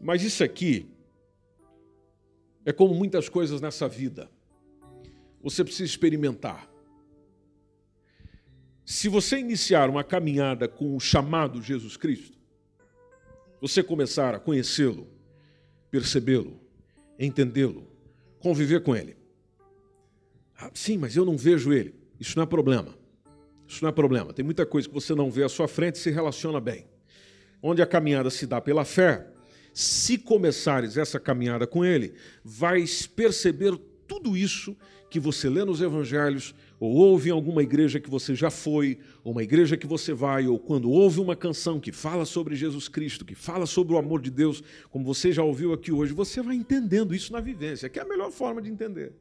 mas 0.01 0.23
isso 0.23 0.43
aqui 0.43 0.89
é 2.65 2.73
como 2.73 2.95
muitas 2.95 3.29
coisas 3.29 3.61
nessa 3.61 3.87
vida. 3.87 4.31
Você 5.43 5.63
precisa 5.63 5.85
experimentar. 5.85 6.67
Se 8.83 9.11
você 9.11 9.39
iniciar 9.39 9.91
uma 9.91 10.03
caminhada 10.03 10.67
com 10.67 10.97
o 10.97 11.01
chamado 11.01 11.61
Jesus 11.61 11.99
Cristo, 11.99 12.36
você 13.61 13.83
começar 13.83 14.35
a 14.35 14.39
conhecê-lo, 14.39 15.09
percebê-lo, 15.91 16.61
entendê-lo, 17.19 17.87
conviver 18.39 18.83
com 18.83 18.95
ele. 18.95 19.17
Ah, 20.59 20.71
sim, 20.75 20.97
mas 20.97 21.17
eu 21.17 21.25
não 21.25 21.37
vejo 21.37 21.73
ele. 21.73 21.95
Isso 22.19 22.37
não 22.37 22.45
é 22.45 22.47
problema. 22.47 22.95
Isso 23.69 23.83
não 23.83 23.89
é 23.89 23.93
problema. 23.93 24.33
Tem 24.33 24.45
muita 24.45 24.65
coisa 24.65 24.89
que 24.89 24.95
você 24.95 25.15
não 25.15 25.31
vê 25.31 25.43
à 25.43 25.49
sua 25.49 25.69
frente 25.69 25.97
e 25.97 25.99
se 25.99 26.11
relaciona 26.11 26.61
bem. 26.61 26.87
Onde 27.63 27.83
a 27.83 27.87
caminhada 27.87 28.31
se 28.31 28.47
dá 28.47 28.61
pela 28.61 28.85
fé, 28.85 29.27
se 29.75 30.17
começares 30.17 30.97
essa 30.97 31.21
caminhada 31.21 31.67
com 31.67 31.85
ele, 31.85 32.15
vais 32.45 33.07
perceber 33.07 33.77
tudo 34.07 34.37
isso 34.37 34.77
que 35.11 35.21
você 35.21 35.49
lê 35.49 35.65
nos 35.65 35.81
evangelhos, 35.81 36.55
ou 36.79 36.93
ouve 36.93 37.31
em 37.31 37.33
alguma 37.33 37.63
igreja 37.63 37.99
que 37.99 38.11
você 38.11 38.35
já 38.35 38.51
foi, 38.51 38.99
ou 39.25 39.33
uma 39.33 39.43
igreja 39.43 39.77
que 39.77 39.87
você 39.87 40.13
vai, 40.13 40.47
ou 40.47 40.59
quando 40.59 40.91
ouve 40.91 41.21
uma 41.21 41.35
canção 41.35 41.81
que 41.81 41.91
fala 41.91 42.25
sobre 42.25 42.55
Jesus 42.55 42.89
Cristo, 42.89 43.25
que 43.25 43.35
fala 43.35 43.67
sobre 43.67 43.95
o 43.95 43.99
amor 43.99 44.21
de 44.21 44.31
Deus, 44.31 44.63
como 44.91 45.05
você 45.05 45.33
já 45.33 45.43
ouviu 45.43 45.73
aqui 45.73 45.91
hoje, 45.91 46.13
você 46.13 46.43
vai 46.43 46.55
entendendo 46.55 47.15
isso 47.15 47.33
na 47.33 47.41
vivência, 47.41 47.89
que 47.89 47.99
é 47.99 48.03
a 48.03 48.07
melhor 48.07 48.31
forma 48.31 48.61
de 48.61 48.71
entender. 48.71 49.13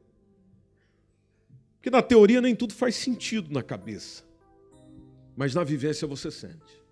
Porque 1.76 1.88
na 1.88 2.02
teoria 2.02 2.40
nem 2.40 2.54
tudo 2.54 2.74
faz 2.74 2.96
sentido 2.96 3.52
na 3.52 3.62
cabeça, 3.62 4.24
mas 5.36 5.54
na 5.54 5.64
vivência 5.64 6.06
você 6.06 6.30
sente, 6.30 6.82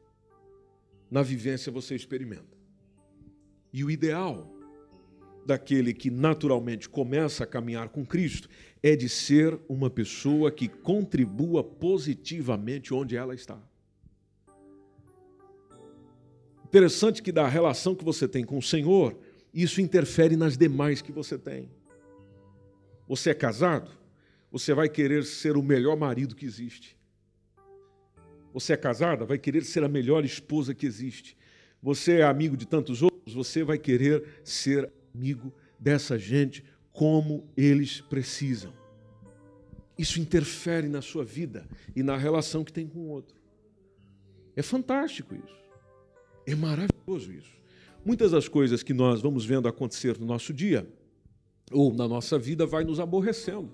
na 1.10 1.22
vivência 1.22 1.70
você 1.70 1.94
experimenta. 1.94 2.54
E 3.72 3.82
o 3.84 3.90
ideal 3.90 4.53
daquele 5.46 5.92
que 5.92 6.10
naturalmente 6.10 6.88
começa 6.88 7.44
a 7.44 7.46
caminhar 7.46 7.88
com 7.88 8.04
Cristo 8.04 8.48
é 8.82 8.94
de 8.94 9.08
ser 9.08 9.58
uma 9.68 9.88
pessoa 9.88 10.50
que 10.50 10.68
contribua 10.68 11.62
positivamente 11.62 12.92
onde 12.92 13.16
ela 13.16 13.34
está. 13.34 13.58
Interessante 16.64 17.22
que 17.22 17.30
da 17.30 17.46
relação 17.46 17.94
que 17.94 18.04
você 18.04 18.26
tem 18.26 18.44
com 18.44 18.58
o 18.58 18.62
Senhor, 18.62 19.16
isso 19.52 19.80
interfere 19.80 20.36
nas 20.36 20.56
demais 20.56 21.00
que 21.00 21.12
você 21.12 21.38
tem. 21.38 21.70
Você 23.06 23.30
é 23.30 23.34
casado? 23.34 23.90
Você 24.50 24.74
vai 24.74 24.88
querer 24.88 25.24
ser 25.24 25.56
o 25.56 25.62
melhor 25.62 25.96
marido 25.96 26.34
que 26.34 26.44
existe. 26.44 26.96
Você 28.52 28.72
é 28.72 28.76
casada? 28.76 29.24
Vai 29.24 29.38
querer 29.38 29.64
ser 29.64 29.82
a 29.84 29.88
melhor 29.88 30.24
esposa 30.24 30.74
que 30.74 30.86
existe. 30.86 31.36
Você 31.82 32.18
é 32.18 32.22
amigo 32.22 32.56
de 32.56 32.66
tantos 32.66 33.02
outros? 33.02 33.34
Você 33.34 33.62
vai 33.62 33.78
querer 33.78 34.40
ser 34.42 34.90
amigo 35.14 35.52
dessa 35.78 36.18
gente 36.18 36.64
como 36.92 37.48
eles 37.56 38.00
precisam. 38.00 38.72
Isso 39.96 40.20
interfere 40.20 40.88
na 40.88 41.00
sua 41.00 41.24
vida 41.24 41.66
e 41.94 42.02
na 42.02 42.16
relação 42.16 42.64
que 42.64 42.72
tem 42.72 42.86
com 42.86 43.00
o 43.00 43.08
outro. 43.08 43.36
É 44.56 44.62
fantástico 44.62 45.34
isso. 45.34 45.64
É 46.46 46.54
maravilhoso 46.54 47.32
isso. 47.32 47.54
Muitas 48.04 48.32
das 48.32 48.48
coisas 48.48 48.82
que 48.82 48.92
nós 48.92 49.20
vamos 49.20 49.44
vendo 49.44 49.68
acontecer 49.68 50.18
no 50.18 50.26
nosso 50.26 50.52
dia 50.52 50.86
ou 51.72 51.94
na 51.94 52.06
nossa 52.06 52.38
vida 52.38 52.66
vai 52.66 52.84
nos 52.84 53.00
aborrecendo. 53.00 53.70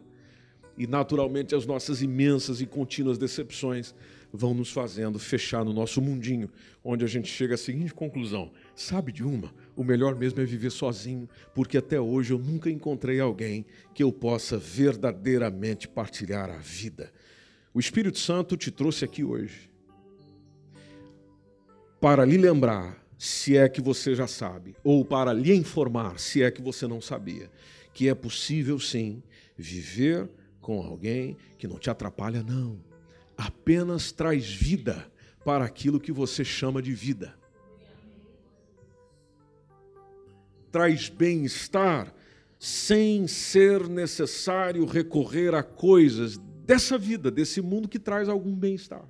E 0.79 0.87
naturalmente 0.87 1.55
as 1.55 1.67
nossas 1.67 2.01
imensas 2.01 2.61
e 2.61 2.67
contínuas 2.67 3.19
decepções 3.19 3.95
vão 4.33 4.55
nos 4.55 4.71
fazendo 4.71 5.19
fechar 5.19 5.65
no 5.65 5.73
nosso 5.73 6.01
mundinho, 6.01 6.51
onde 6.85 7.05
a 7.05 7.09
gente 7.09 7.29
chega 7.29 7.55
à 7.55 7.59
seguinte 7.59 7.93
conclusão: 7.93 8.51
sabe 8.75 9.13
de 9.13 9.25
uma? 9.25 9.53
O 9.77 9.85
melhor 9.85 10.15
mesmo 10.15 10.41
é 10.41 10.45
viver 10.45 10.71
sozinho, 10.71 11.29
porque 11.55 11.79
até 11.79 12.01
hoje 12.01 12.33
eu 12.33 12.39
nunca 12.39 12.71
encontrei 12.71 13.21
alguém 13.21 13.65
que 13.95 14.03
eu 14.03 14.13
possa 14.13 14.57
verdadeiramente 14.57 15.89
partilhar 15.89 16.51
a 16.51 16.59
vida. 16.59 17.13
O 17.73 17.81
Espírito 17.81 18.19
Santo 18.19 18.57
te 18.57 18.71
trouxe 18.71 19.05
aqui 19.05 19.23
hoje 19.23 19.71
para 22.01 22.25
lhe 22.25 22.39
lembrar, 22.39 22.99
se 23.19 23.57
é 23.57 23.69
que 23.69 23.83
você 23.83 24.15
já 24.15 24.27
sabe, 24.27 24.75
ou 24.83 25.05
para 25.05 25.33
lhe 25.33 25.55
informar, 25.55 26.19
se 26.19 26.43
é 26.43 26.51
que 26.51 26.63
você 26.63 26.87
não 26.87 27.01
sabia, 27.01 27.51
que 27.93 28.09
é 28.09 28.15
possível 28.15 28.79
sim 28.79 29.23
viver 29.57 30.27
com 30.61 30.81
alguém 30.81 31.37
que 31.59 31.69
não 31.69 31.79
te 31.79 31.91
atrapalha, 31.91 32.43
não 32.43 32.90
apenas 33.41 34.13
traz 34.13 34.53
vida 34.53 35.11
para 35.45 35.65
aquilo 35.65 35.99
que 35.99 36.13
você 36.13 36.45
chama 36.45 36.83
de 36.83 36.93
vida. 36.93 37.35
Traz 40.71 41.09
bem-estar 41.09 42.15
sem 42.59 43.27
ser 43.27 43.89
necessário 43.89 44.85
recorrer 44.85 45.55
a 45.55 45.63
coisas 45.63 46.37
dessa 46.67 46.99
vida, 46.99 47.31
desse 47.31 47.63
mundo 47.63 47.89
que 47.89 47.99
traz 47.99 48.29
algum 48.29 48.55
bem-estar. 48.55 49.09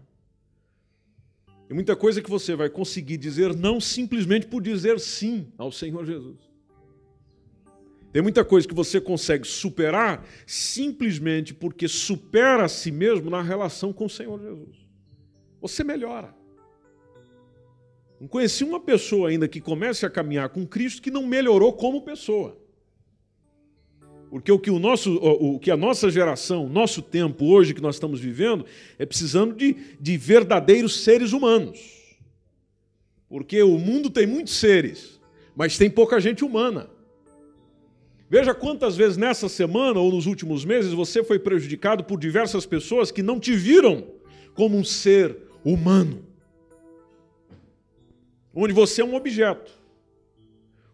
E 1.68 1.74
muita 1.74 1.96
coisa 1.96 2.22
que 2.22 2.30
você 2.30 2.54
vai 2.54 2.70
conseguir 2.70 3.16
dizer 3.16 3.54
não 3.54 3.80
simplesmente 3.80 4.46
por 4.46 4.62
dizer 4.62 4.98
sim 5.00 5.52
ao 5.58 5.72
Senhor 5.72 6.06
Jesus. 6.06 6.49
Tem 8.12 8.20
muita 8.20 8.44
coisa 8.44 8.66
que 8.66 8.74
você 8.74 9.00
consegue 9.00 9.46
superar 9.46 10.26
simplesmente 10.44 11.54
porque 11.54 11.86
supera 11.86 12.64
a 12.64 12.68
si 12.68 12.90
mesmo 12.90 13.30
na 13.30 13.40
relação 13.40 13.92
com 13.92 14.06
o 14.06 14.10
Senhor 14.10 14.40
Jesus. 14.40 14.76
Você 15.60 15.84
melhora. 15.84 16.34
Não 18.20 18.26
conheci 18.26 18.64
uma 18.64 18.80
pessoa 18.80 19.28
ainda 19.30 19.46
que 19.46 19.60
comece 19.60 20.04
a 20.04 20.10
caminhar 20.10 20.48
com 20.48 20.66
Cristo 20.66 21.00
que 21.00 21.10
não 21.10 21.26
melhorou 21.26 21.72
como 21.72 22.02
pessoa. 22.02 22.58
Porque 24.28 24.52
o 24.52 24.58
que, 24.58 24.70
o 24.70 24.78
nosso, 24.78 25.16
o 25.16 25.58
que 25.58 25.70
a 25.70 25.76
nossa 25.76 26.10
geração, 26.10 26.68
nosso 26.68 27.02
tempo 27.02 27.46
hoje 27.46 27.74
que 27.74 27.80
nós 27.80 27.96
estamos 27.96 28.20
vivendo, 28.20 28.64
é 28.98 29.06
precisando 29.06 29.54
de, 29.54 29.74
de 30.00 30.16
verdadeiros 30.16 31.02
seres 31.02 31.32
humanos. 31.32 32.00
Porque 33.28 33.62
o 33.62 33.78
mundo 33.78 34.10
tem 34.10 34.26
muitos 34.26 34.54
seres, 34.54 35.20
mas 35.56 35.78
tem 35.78 35.90
pouca 35.90 36.20
gente 36.20 36.44
humana. 36.44 36.90
Veja 38.30 38.54
quantas 38.54 38.96
vezes 38.96 39.16
nessa 39.16 39.48
semana 39.48 39.98
ou 39.98 40.12
nos 40.12 40.26
últimos 40.26 40.64
meses 40.64 40.92
você 40.92 41.24
foi 41.24 41.36
prejudicado 41.36 42.04
por 42.04 42.16
diversas 42.16 42.64
pessoas 42.64 43.10
que 43.10 43.24
não 43.24 43.40
te 43.40 43.56
viram 43.56 44.06
como 44.54 44.78
um 44.78 44.84
ser 44.84 45.36
humano. 45.64 46.24
Onde 48.54 48.72
você 48.72 49.02
é 49.02 49.04
um 49.04 49.16
objeto. 49.16 49.72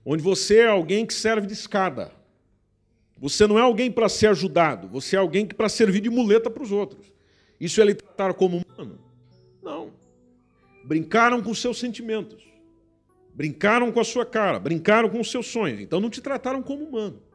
Onde 0.02 0.22
você 0.22 0.60
é 0.60 0.68
alguém 0.68 1.04
que 1.04 1.12
serve 1.12 1.46
de 1.46 1.52
escada. 1.52 2.10
Você 3.18 3.46
não 3.46 3.58
é 3.58 3.62
alguém 3.62 3.92
para 3.92 4.08
ser 4.08 4.28
ajudado, 4.28 4.88
você 4.88 5.16
é 5.16 5.18
alguém 5.18 5.46
que 5.46 5.54
para 5.54 5.68
servir 5.68 6.00
de 6.00 6.08
muleta 6.08 6.50
para 6.50 6.62
os 6.62 6.72
outros. 6.72 7.12
Isso 7.60 7.82
é 7.82 7.84
lhe 7.84 7.94
tratar 7.94 8.32
como 8.32 8.62
humano? 8.62 8.98
Não. 9.62 9.90
Brincaram 10.84 11.42
com 11.42 11.54
seus 11.54 11.78
sentimentos. 11.78 12.42
Brincaram 13.34 13.92
com 13.92 14.00
a 14.00 14.04
sua 14.04 14.24
cara, 14.24 14.58
brincaram 14.58 15.10
com 15.10 15.20
os 15.20 15.30
seus 15.30 15.46
sonhos. 15.46 15.80
Então 15.80 16.00
não 16.00 16.08
te 16.08 16.22
trataram 16.22 16.62
como 16.62 16.84
humano. 16.84 17.25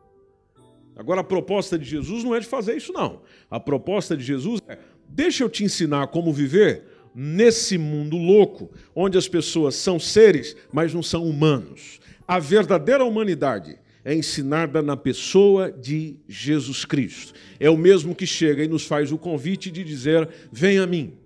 Agora, 1.01 1.21
a 1.21 1.23
proposta 1.23 1.79
de 1.79 1.83
Jesus 1.83 2.23
não 2.23 2.35
é 2.35 2.39
de 2.39 2.45
fazer 2.45 2.77
isso, 2.77 2.93
não. 2.93 3.23
A 3.49 3.59
proposta 3.59 4.15
de 4.15 4.23
Jesus 4.23 4.61
é: 4.67 4.77
deixa 5.09 5.43
eu 5.43 5.49
te 5.49 5.63
ensinar 5.63 6.05
como 6.09 6.31
viver 6.31 6.83
nesse 7.13 7.75
mundo 7.75 8.17
louco, 8.17 8.69
onde 8.95 9.17
as 9.17 9.27
pessoas 9.27 9.73
são 9.73 9.99
seres, 9.99 10.55
mas 10.71 10.93
não 10.93 11.01
são 11.01 11.25
humanos. 11.25 11.99
A 12.27 12.37
verdadeira 12.37 13.03
humanidade 13.03 13.79
é 14.05 14.13
ensinada 14.13 14.79
na 14.79 14.95
pessoa 14.95 15.71
de 15.71 16.17
Jesus 16.27 16.85
Cristo. 16.85 17.33
É 17.59 17.67
o 17.67 17.75
mesmo 17.75 18.13
que 18.13 18.27
chega 18.27 18.63
e 18.63 18.67
nos 18.67 18.85
faz 18.85 19.11
o 19.11 19.17
convite 19.17 19.71
de 19.71 19.83
dizer: 19.83 20.29
Venha 20.51 20.83
a 20.83 20.87
mim. 20.87 21.17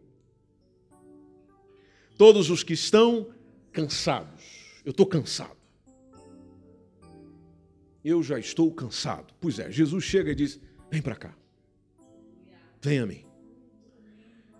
Todos 2.17 2.49
os 2.49 2.63
que 2.63 2.71
estão 2.71 3.27
cansados. 3.73 4.41
Eu 4.85 4.91
estou 4.91 5.05
cansado. 5.05 5.54
Eu 8.05 8.21
já 8.21 8.37
estou 8.37 8.71
cansado. 8.71 9.33
Pois 9.41 9.57
é, 9.57 9.71
Jesus 9.71 10.03
chega 10.03 10.29
e 10.29 10.35
diz: 10.35 10.59
Vem 10.91 11.01
para 11.01 11.15
cá. 11.15 11.35
Vem 12.79 12.99
a 12.99 13.05
mim. 13.07 13.25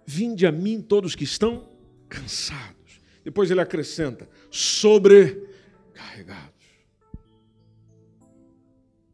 Vinde 0.03 0.47
a 0.47 0.51
mim 0.51 0.81
todos 0.81 1.13
que 1.13 1.23
estão 1.23 1.69
cansados. 2.09 2.99
Depois 3.23 3.51
ele 3.51 3.61
acrescenta: 3.61 4.27
sobrecarregados. 4.49 6.55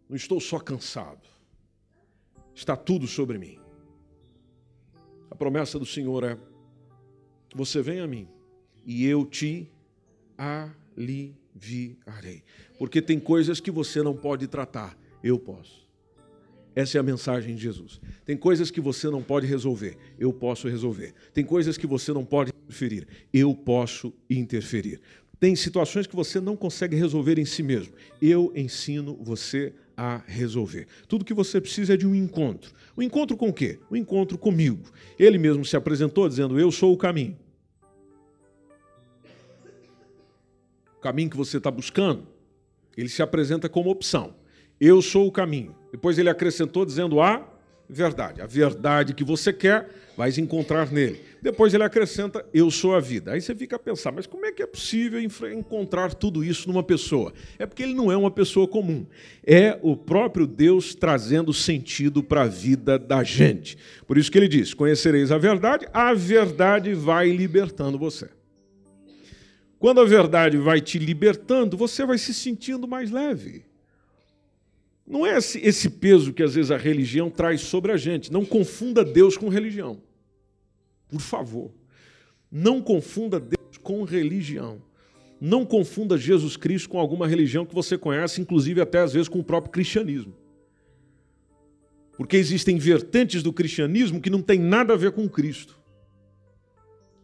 Não 0.08 0.15
estou 0.15 0.39
só 0.39 0.60
cansado, 0.60 1.28
está 2.56 2.78
tudo 2.78 3.08
sobre 3.08 3.38
mim. 3.38 3.60
A 5.30 5.36
promessa 5.36 5.78
do 5.78 5.86
Senhor 5.86 6.24
é: 6.24 6.38
você 7.54 7.82
vem 7.82 8.00
a 8.00 8.08
mim 8.08 8.30
e 8.86 9.06
eu 9.06 9.26
te 9.26 9.70
aliviarei. 10.38 12.46
Porque 12.82 13.00
tem 13.00 13.20
coisas 13.20 13.60
que 13.60 13.70
você 13.70 14.02
não 14.02 14.15
pode 14.15 14.48
tratar, 14.48 14.98
eu 15.24 15.38
posso. 15.38 15.88
Essa 16.76 16.98
é 16.98 17.00
a 17.00 17.04
mensagem 17.04 17.54
de 17.54 17.62
Jesus. 17.62 18.02
Tem 18.26 18.36
coisas 18.36 18.72
que 18.72 18.82
você 18.82 19.08
não 19.08 19.22
pode 19.22 19.46
resolver, 19.46 20.00
eu 20.17 20.34
posso 20.34 20.67
resolver. 20.67 21.13
Tem 21.32 21.46
coisas 21.46 21.78
que 21.78 21.86
você 21.86 22.12
não 22.12 22.26
pode 22.26 22.50
interferir, 22.50 23.08
eu 23.32 23.54
posso 23.54 24.12
interferir. 24.28 25.00
Tem 25.39 25.56
situações 25.56 26.08
que 26.08 26.15
você 26.15 26.41
não 26.41 26.56
consegue 26.56 26.96
resolver 26.96 27.38
em 27.38 27.46
si 27.46 27.62
mesmo, 27.62 27.94
eu 28.20 28.52
ensino 28.56 29.15
você 29.22 29.76
a 29.96 30.17
resolver. 30.26 30.88
Tudo 31.08 31.24
que 31.24 31.36
você 31.36 31.62
precisa 31.62 31.94
é 31.94 31.98
de 31.98 32.08
um 32.08 32.15
encontro. 32.15 32.74
Um 32.98 33.04
encontro 33.04 33.38
com 33.38 33.50
o 33.50 33.54
quê? 33.54 33.80
Um 33.91 33.96
encontro 33.96 34.39
comigo. 34.39 34.89
Ele 35.20 35.38
mesmo 35.38 35.63
se 35.63 35.78
apresentou 35.78 36.28
dizendo: 36.28 36.60
Eu 36.60 36.72
sou 36.72 36.91
o 36.91 36.98
caminho. 36.98 37.38
O 40.98 41.00
caminho 41.00 41.30
que 41.30 41.38
você 41.38 41.58
está 41.58 41.70
buscando, 41.70 42.31
ele 43.02 43.10
se 43.10 43.22
apresenta 43.22 43.68
como 43.68 43.90
opção. 43.90 44.36
Eu 44.80 45.02
sou 45.02 45.28
o 45.28 45.32
caminho. 45.32 45.76
Depois 45.92 46.18
ele 46.18 46.30
acrescentou 46.30 46.86
dizendo 46.86 47.22
a 47.22 47.48
verdade. 47.92 48.42
A 48.42 48.48
verdade 48.48 49.14
que 49.14 49.24
você 49.24 49.52
quer, 49.52 49.90
vais 50.16 50.38
encontrar 50.38 50.92
nele. 50.92 51.22
Depois 51.42 51.74
ele 51.74 51.84
acrescenta, 51.84 52.46
eu 52.54 52.72
sou 52.72 52.96
a 52.96 53.00
vida. 53.00 53.34
Aí 53.34 53.42
você 53.42 53.54
fica 53.54 53.76
a 53.76 53.80
pensar, 53.80 54.12
mas 54.12 54.26
como 54.26 54.46
é 54.46 54.52
que 54.52 54.64
é 54.64 54.66
possível 54.66 55.20
encontrar 55.20 56.14
tudo 56.14 56.44
isso 56.44 56.68
numa 56.68 56.84
pessoa? 56.84 57.34
É 57.60 57.66
porque 57.66 57.84
ele 57.84 57.94
não 57.94 58.12
é 58.12 58.16
uma 58.16 58.32
pessoa 58.32 58.68
comum. 58.68 59.06
É 59.46 59.78
o 59.82 59.98
próprio 59.98 60.48
Deus 60.48 60.96
trazendo 60.96 61.54
sentido 61.54 62.24
para 62.24 62.44
a 62.44 62.48
vida 62.48 62.98
da 62.98 63.24
gente. 63.24 63.78
Por 64.08 64.18
isso 64.18 64.32
que 64.32 64.38
ele 64.38 64.48
diz: 64.48 64.74
conhecereis 64.74 65.32
a 65.32 65.38
verdade, 65.38 65.88
a 65.94 66.14
verdade 66.14 66.94
vai 66.94 67.30
libertando 67.30 67.98
você. 67.98 68.30
Quando 69.82 70.00
a 70.00 70.06
verdade 70.06 70.58
vai 70.58 70.80
te 70.80 71.00
libertando, 71.00 71.76
você 71.76 72.06
vai 72.06 72.20
se 72.20 72.36
sentindo 72.36 72.88
mais 72.88 73.10
leve. 73.10 73.65
Não 75.08 75.26
é 75.26 75.36
esse 75.39 75.89
peso 75.89 76.34
que 76.34 76.44
às 76.44 76.54
vezes 76.54 76.70
a 76.70 76.78
religião 76.78 77.32
traz 77.32 77.62
sobre 77.62 77.91
a 77.91 77.98
gente. 77.98 78.32
Não 78.32 78.46
confunda 78.46 79.04
Deus 79.04 79.36
com 79.36 79.50
religião. 79.50 80.00
Por 81.10 81.20
favor. 81.20 81.72
Não 82.52 82.80
confunda 82.80 83.39
Deus 83.39 83.80
com 83.82 84.04
religião. 84.04 84.80
Não 85.41 85.65
confunda 85.65 86.15
Jesus 86.15 86.56
Cristo 86.56 86.88
com 86.88 87.00
alguma 87.00 87.28
religião 87.28 87.65
que 87.65 87.74
você 87.74 87.98
conhece, 87.98 88.39
inclusive 88.39 88.80
até 88.82 89.00
às 89.00 89.13
vezes 89.13 89.28
com 89.28 89.39
o 89.39 89.44
próprio 89.44 89.72
cristianismo. 89.72 90.36
Porque 92.15 92.38
existem 92.38 92.78
vertentes 92.78 93.41
do 93.41 93.52
cristianismo 93.52 94.22
que 94.22 94.30
não 94.30 94.44
tem 94.44 94.60
nada 94.60 94.94
a 94.94 94.98
ver 94.98 95.12
com 95.12 95.28
Cristo. 95.28 95.76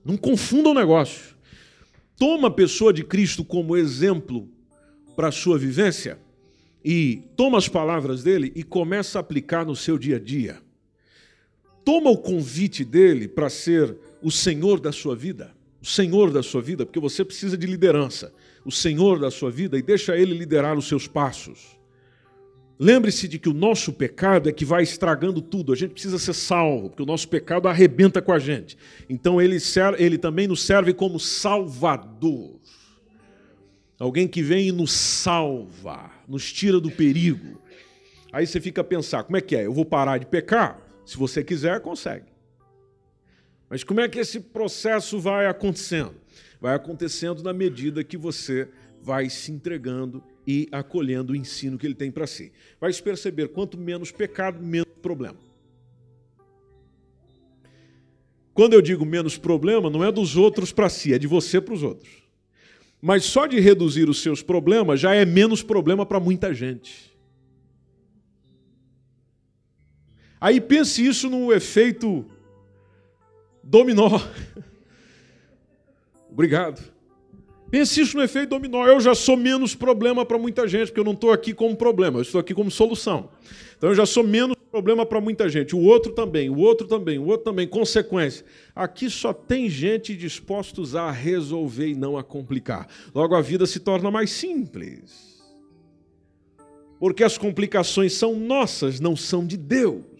Não 0.03 0.17
confunda 0.17 0.69
o 0.69 0.73
negócio. 0.73 1.36
Toma 2.17 2.47
a 2.47 2.51
pessoa 2.51 2.91
de 2.91 3.03
Cristo 3.03 3.45
como 3.45 3.77
exemplo 3.77 4.49
para 5.15 5.27
a 5.27 5.31
sua 5.31 5.57
vivência 5.57 6.19
e 6.83 7.21
toma 7.35 7.57
as 7.57 7.67
palavras 7.67 8.23
dele 8.23 8.51
e 8.55 8.63
começa 8.63 9.19
a 9.19 9.21
aplicar 9.21 9.65
no 9.65 9.75
seu 9.75 9.97
dia 9.97 10.15
a 10.15 10.19
dia. 10.19 10.59
Toma 11.85 12.09
o 12.09 12.17
convite 12.17 12.83
dele 12.83 13.27
para 13.27 13.49
ser 13.49 13.95
o 14.21 14.31
Senhor 14.31 14.79
da 14.79 14.91
sua 14.91 15.15
vida, 15.15 15.55
o 15.81 15.85
Senhor 15.85 16.31
da 16.31 16.41
sua 16.41 16.61
vida, 16.61 16.85
porque 16.85 16.99
você 16.99 17.23
precisa 17.23 17.55
de 17.55 17.67
liderança, 17.67 18.33
o 18.65 18.71
Senhor 18.71 19.19
da 19.19 19.29
sua 19.29 19.51
vida 19.51 19.77
e 19.77 19.81
deixa 19.81 20.17
ele 20.17 20.33
liderar 20.33 20.77
os 20.77 20.87
seus 20.87 21.07
passos. 21.07 21.77
Lembre-se 22.79 23.27
de 23.27 23.39
que 23.39 23.49
o 23.49 23.53
nosso 23.53 23.91
pecado 23.91 24.47
é 24.47 24.51
que 24.51 24.63
vai 24.63 24.83
estragando 24.83 25.41
tudo. 25.41 25.73
A 25.73 25.75
gente 25.75 25.93
precisa 25.93 26.19
ser 26.19 26.33
salvo, 26.33 26.89
porque 26.89 27.01
o 27.01 27.07
nosso 27.07 27.27
pecado 27.27 27.67
arrebenta 27.67 28.21
com 28.21 28.31
a 28.31 28.37
gente. 28.37 28.77
Então 29.09 29.41
ele, 29.41 29.57
ele 29.97 30.17
também 30.17 30.47
nos 30.47 30.61
serve 30.61 30.93
como 30.93 31.19
salvador. 31.19 32.59
Alguém 33.99 34.27
que 34.27 34.43
vem 34.43 34.67
e 34.67 34.71
nos 34.71 34.91
salva, 34.91 36.11
nos 36.27 36.53
tira 36.53 36.79
do 36.79 36.91
perigo. 36.91 37.59
Aí 38.31 38.45
você 38.45 38.61
fica 38.61 38.81
a 38.81 38.83
pensar: 38.83 39.23
como 39.23 39.37
é 39.37 39.41
que 39.41 39.55
é? 39.55 39.65
Eu 39.65 39.73
vou 39.73 39.85
parar 39.85 40.19
de 40.19 40.27
pecar? 40.27 40.79
Se 41.03 41.17
você 41.17 41.43
quiser, 41.43 41.79
consegue. 41.79 42.25
Mas 43.67 43.83
como 43.83 43.99
é 43.99 44.07
que 44.07 44.19
esse 44.19 44.39
processo 44.39 45.19
vai 45.19 45.47
acontecendo? 45.47 46.13
Vai 46.61 46.75
acontecendo 46.75 47.41
na 47.41 47.53
medida 47.53 48.03
que 48.03 48.17
você 48.17 48.67
vai 49.01 49.29
se 49.29 49.51
entregando 49.51 50.23
e 50.47 50.69
acolhendo 50.71 51.33
o 51.33 51.35
ensino 51.35 51.77
que 51.77 51.85
ele 51.85 51.93
tem 51.93 52.09
para 52.09 52.25
si. 52.25 52.53
Vai 52.79 52.93
se 52.93 53.03
perceber: 53.03 53.49
quanto 53.49 53.77
menos 53.77 54.11
pecado, 54.11 54.63
menos 54.63 54.93
problema. 55.01 55.37
Quando 58.53 58.73
eu 58.73 58.81
digo 58.81 59.05
menos 59.05 59.37
problema, 59.37 59.89
não 59.89 60.03
é 60.03 60.11
dos 60.11 60.37
outros 60.37 60.71
para 60.71 60.89
si, 60.89 61.13
é 61.13 61.19
de 61.19 61.27
você 61.27 61.59
para 61.59 61.73
os 61.73 61.83
outros. 61.83 62.09
Mas 62.99 63.25
só 63.25 63.45
de 63.45 63.59
reduzir 63.59 64.09
os 64.09 64.21
seus 64.21 64.41
problemas 64.41 64.99
já 64.99 65.13
é 65.13 65.25
menos 65.25 65.61
problema 65.61 66.05
para 66.05 66.19
muita 66.19 66.53
gente. 66.53 67.15
Aí 70.39 70.61
pense 70.61 71.05
isso 71.05 71.29
no 71.29 71.53
efeito 71.53 72.25
dominó. 73.61 74.19
Obrigado. 76.31 76.96
Pense 77.69 77.99
isso 77.99 78.17
no 78.17 78.23
efeito 78.23 78.49
dominó. 78.49 78.85
Eu 78.85 78.99
já 78.99 79.13
sou 79.13 79.35
menos 79.35 79.75
problema 79.75 80.25
para 80.25 80.37
muita 80.37 80.67
gente, 80.67 80.87
porque 80.87 80.99
eu 80.99 81.05
não 81.05 81.13
estou 81.13 81.31
aqui 81.31 81.53
como 81.53 81.75
problema, 81.75 82.19
eu 82.19 82.21
estou 82.21 82.39
aqui 82.39 82.53
como 82.53 82.71
solução. 82.71 83.29
Então 83.77 83.89
eu 83.89 83.95
já 83.95 84.05
sou 84.05 84.23
menos 84.23 84.57
problema 84.71 85.05
para 85.05 85.19
muita 85.19 85.49
gente. 85.49 85.75
O 85.75 85.81
outro 85.81 86.11
também, 86.13 86.49
o 86.49 86.57
outro 86.57 86.87
também, 86.87 87.17
o 87.17 87.25
outro 87.25 87.45
também. 87.45 87.67
Consequência. 87.67 88.45
Aqui 88.75 89.09
só 89.09 89.33
tem 89.33 89.69
gente 89.69 90.15
dispostos 90.15 90.95
a 90.95 91.11
resolver 91.11 91.87
e 91.87 91.95
não 91.95 92.17
a 92.17 92.23
complicar. 92.23 92.87
Logo 93.13 93.35
a 93.35 93.41
vida 93.41 93.65
se 93.65 93.79
torna 93.79 94.11
mais 94.11 94.31
simples. 94.31 95.37
Porque 96.99 97.23
as 97.23 97.37
complicações 97.37 98.13
são 98.13 98.35
nossas, 98.35 98.99
não 98.99 99.15
são 99.15 99.45
de 99.45 99.57
Deus. 99.57 100.16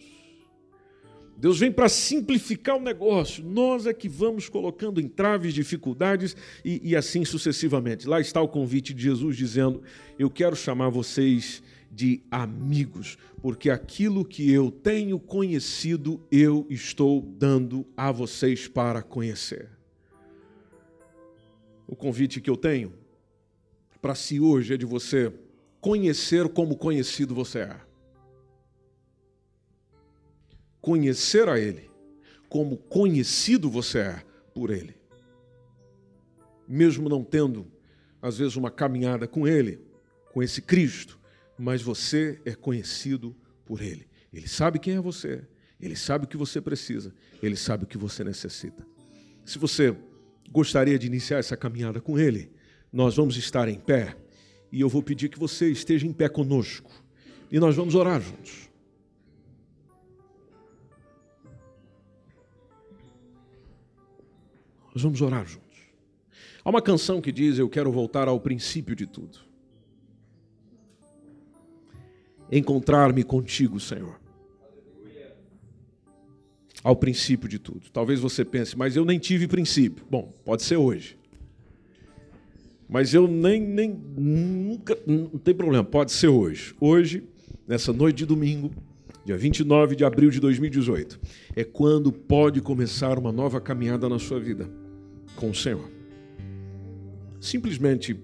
Deus 1.38 1.60
vem 1.60 1.70
para 1.70 1.88
simplificar 1.88 2.76
o 2.76 2.82
negócio. 2.82 3.44
Nós 3.44 3.86
é 3.86 3.94
que 3.94 4.08
vamos 4.08 4.48
colocando 4.48 5.00
entraves, 5.00 5.54
dificuldades 5.54 6.36
e, 6.64 6.90
e, 6.90 6.96
assim 6.96 7.24
sucessivamente. 7.24 8.08
Lá 8.08 8.20
está 8.20 8.42
o 8.42 8.48
convite 8.48 8.92
de 8.92 9.04
Jesus 9.04 9.36
dizendo: 9.36 9.80
Eu 10.18 10.28
quero 10.28 10.56
chamar 10.56 10.88
vocês 10.88 11.62
de 11.92 12.20
amigos, 12.28 13.16
porque 13.40 13.70
aquilo 13.70 14.24
que 14.24 14.50
eu 14.50 14.68
tenho 14.68 15.16
conhecido, 15.20 16.20
eu 16.28 16.66
estou 16.68 17.22
dando 17.22 17.86
a 17.96 18.10
vocês 18.10 18.66
para 18.66 19.00
conhecer. 19.00 19.68
O 21.86 21.94
convite 21.94 22.40
que 22.40 22.50
eu 22.50 22.56
tenho 22.56 22.92
para 24.02 24.16
si 24.16 24.40
hoje 24.40 24.74
é 24.74 24.76
de 24.76 24.84
você 24.84 25.32
conhecer 25.80 26.48
como 26.48 26.76
conhecido 26.76 27.32
você 27.32 27.60
é 27.60 27.87
conhecer 30.80 31.48
a 31.48 31.58
Ele, 31.58 31.90
como 32.48 32.76
conhecido 32.76 33.70
você 33.70 33.98
é 33.98 34.22
por 34.54 34.70
Ele. 34.70 34.94
Mesmo 36.66 37.08
não 37.08 37.24
tendo, 37.24 37.66
às 38.20 38.38
vezes, 38.38 38.56
uma 38.56 38.70
caminhada 38.70 39.26
com 39.26 39.46
Ele, 39.46 39.80
com 40.32 40.42
esse 40.42 40.62
Cristo, 40.62 41.18
mas 41.58 41.82
você 41.82 42.40
é 42.44 42.54
conhecido 42.54 43.34
por 43.64 43.80
Ele. 43.80 44.06
Ele 44.32 44.46
sabe 44.46 44.78
quem 44.78 44.94
é 44.94 45.00
você, 45.00 45.42
Ele 45.80 45.96
sabe 45.96 46.24
o 46.24 46.28
que 46.28 46.36
você 46.36 46.60
precisa, 46.60 47.14
Ele 47.42 47.56
sabe 47.56 47.84
o 47.84 47.86
que 47.86 47.98
você 47.98 48.22
necessita. 48.22 48.86
Se 49.44 49.58
você 49.58 49.96
gostaria 50.50 50.98
de 50.98 51.06
iniciar 51.06 51.38
essa 51.38 51.56
caminhada 51.56 52.00
com 52.00 52.18
Ele, 52.18 52.50
nós 52.92 53.16
vamos 53.16 53.36
estar 53.36 53.68
em 53.68 53.78
pé 53.78 54.16
e 54.70 54.80
eu 54.80 54.88
vou 54.88 55.02
pedir 55.02 55.28
que 55.28 55.38
você 55.38 55.70
esteja 55.70 56.06
em 56.06 56.12
pé 56.12 56.28
conosco 56.28 56.90
e 57.50 57.58
nós 57.58 57.74
vamos 57.76 57.94
orar 57.94 58.20
juntos. 58.20 58.67
Nós 64.94 65.02
vamos 65.02 65.20
orar 65.20 65.46
juntos. 65.46 65.68
Há 66.64 66.70
uma 66.70 66.82
canção 66.82 67.20
que 67.20 67.32
diz: 67.32 67.58
Eu 67.58 67.68
quero 67.68 67.90
voltar 67.90 68.28
ao 68.28 68.40
princípio 68.40 68.94
de 68.94 69.06
tudo. 69.06 69.38
Encontrar-me 72.50 73.22
contigo, 73.22 73.78
Senhor. 73.78 74.18
Ao 76.82 76.96
princípio 76.96 77.48
de 77.48 77.58
tudo. 77.58 77.90
Talvez 77.92 78.20
você 78.20 78.44
pense, 78.44 78.76
mas 78.76 78.96
eu 78.96 79.04
nem 79.04 79.18
tive 79.18 79.46
princípio. 79.46 80.04
Bom, 80.10 80.32
pode 80.44 80.62
ser 80.62 80.76
hoje. 80.76 81.18
Mas 82.88 83.12
eu 83.12 83.28
nem, 83.28 83.60
nem 83.60 83.90
nunca, 83.90 84.96
não 85.06 85.26
tem 85.26 85.54
problema, 85.54 85.84
pode 85.84 86.10
ser 86.10 86.28
hoje. 86.28 86.74
Hoje, 86.80 87.22
nessa 87.66 87.92
noite 87.92 88.18
de 88.18 88.26
domingo, 88.26 88.70
dia 89.28 89.36
29 89.36 89.94
de 89.94 90.06
abril 90.06 90.30
de 90.30 90.40
2018, 90.40 91.20
é 91.54 91.62
quando 91.62 92.10
pode 92.10 92.62
começar 92.62 93.18
uma 93.18 93.30
nova 93.30 93.60
caminhada 93.60 94.08
na 94.08 94.18
sua 94.18 94.40
vida 94.40 94.70
com 95.36 95.50
o 95.50 95.54
Senhor. 95.54 95.84
Simplesmente 97.38 98.18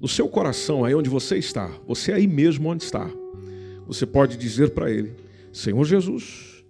no 0.00 0.08
seu 0.08 0.30
coração, 0.30 0.82
aí 0.82 0.94
onde 0.94 1.10
você 1.10 1.36
está, 1.36 1.70
você 1.86 2.14
aí 2.14 2.26
mesmo 2.26 2.70
onde 2.70 2.84
está, 2.84 3.06
você 3.86 4.06
pode 4.06 4.38
dizer 4.38 4.70
para 4.70 4.90
Ele: 4.90 5.12
Senhor 5.52 5.84
Jesus, 5.84 6.64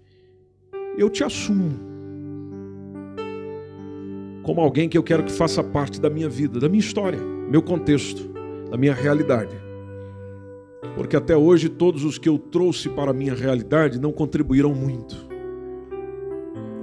eu 0.99 1.09
te 1.09 1.23
assumo 1.23 1.79
como 4.43 4.61
alguém 4.61 4.89
que 4.89 4.99
eu 4.99 5.03
quero 5.05 5.23
que 5.23 5.31
faça 5.31 5.63
parte 5.63 6.01
da 6.01 6.11
minha 6.11 6.29
vida, 6.29 6.59
da 6.59 6.69
minha 6.69 6.81
história, 6.81 7.21
meu 7.49 7.63
contexto, 7.63 8.33
da 8.69 8.77
minha 8.77 8.93
realidade. 8.93 9.70
Porque 10.95 11.17
até 11.17 11.37
hoje 11.37 11.69
todos 11.69 12.05
os 12.05 12.19
que 12.19 12.29
eu 12.29 12.39
trouxe 12.39 12.89
para 12.89 13.11
a 13.11 13.15
minha 13.15 13.35
realidade 13.35 14.01
não 14.01 14.13
contribuíram 14.13 14.75
muito. 14.75 15.17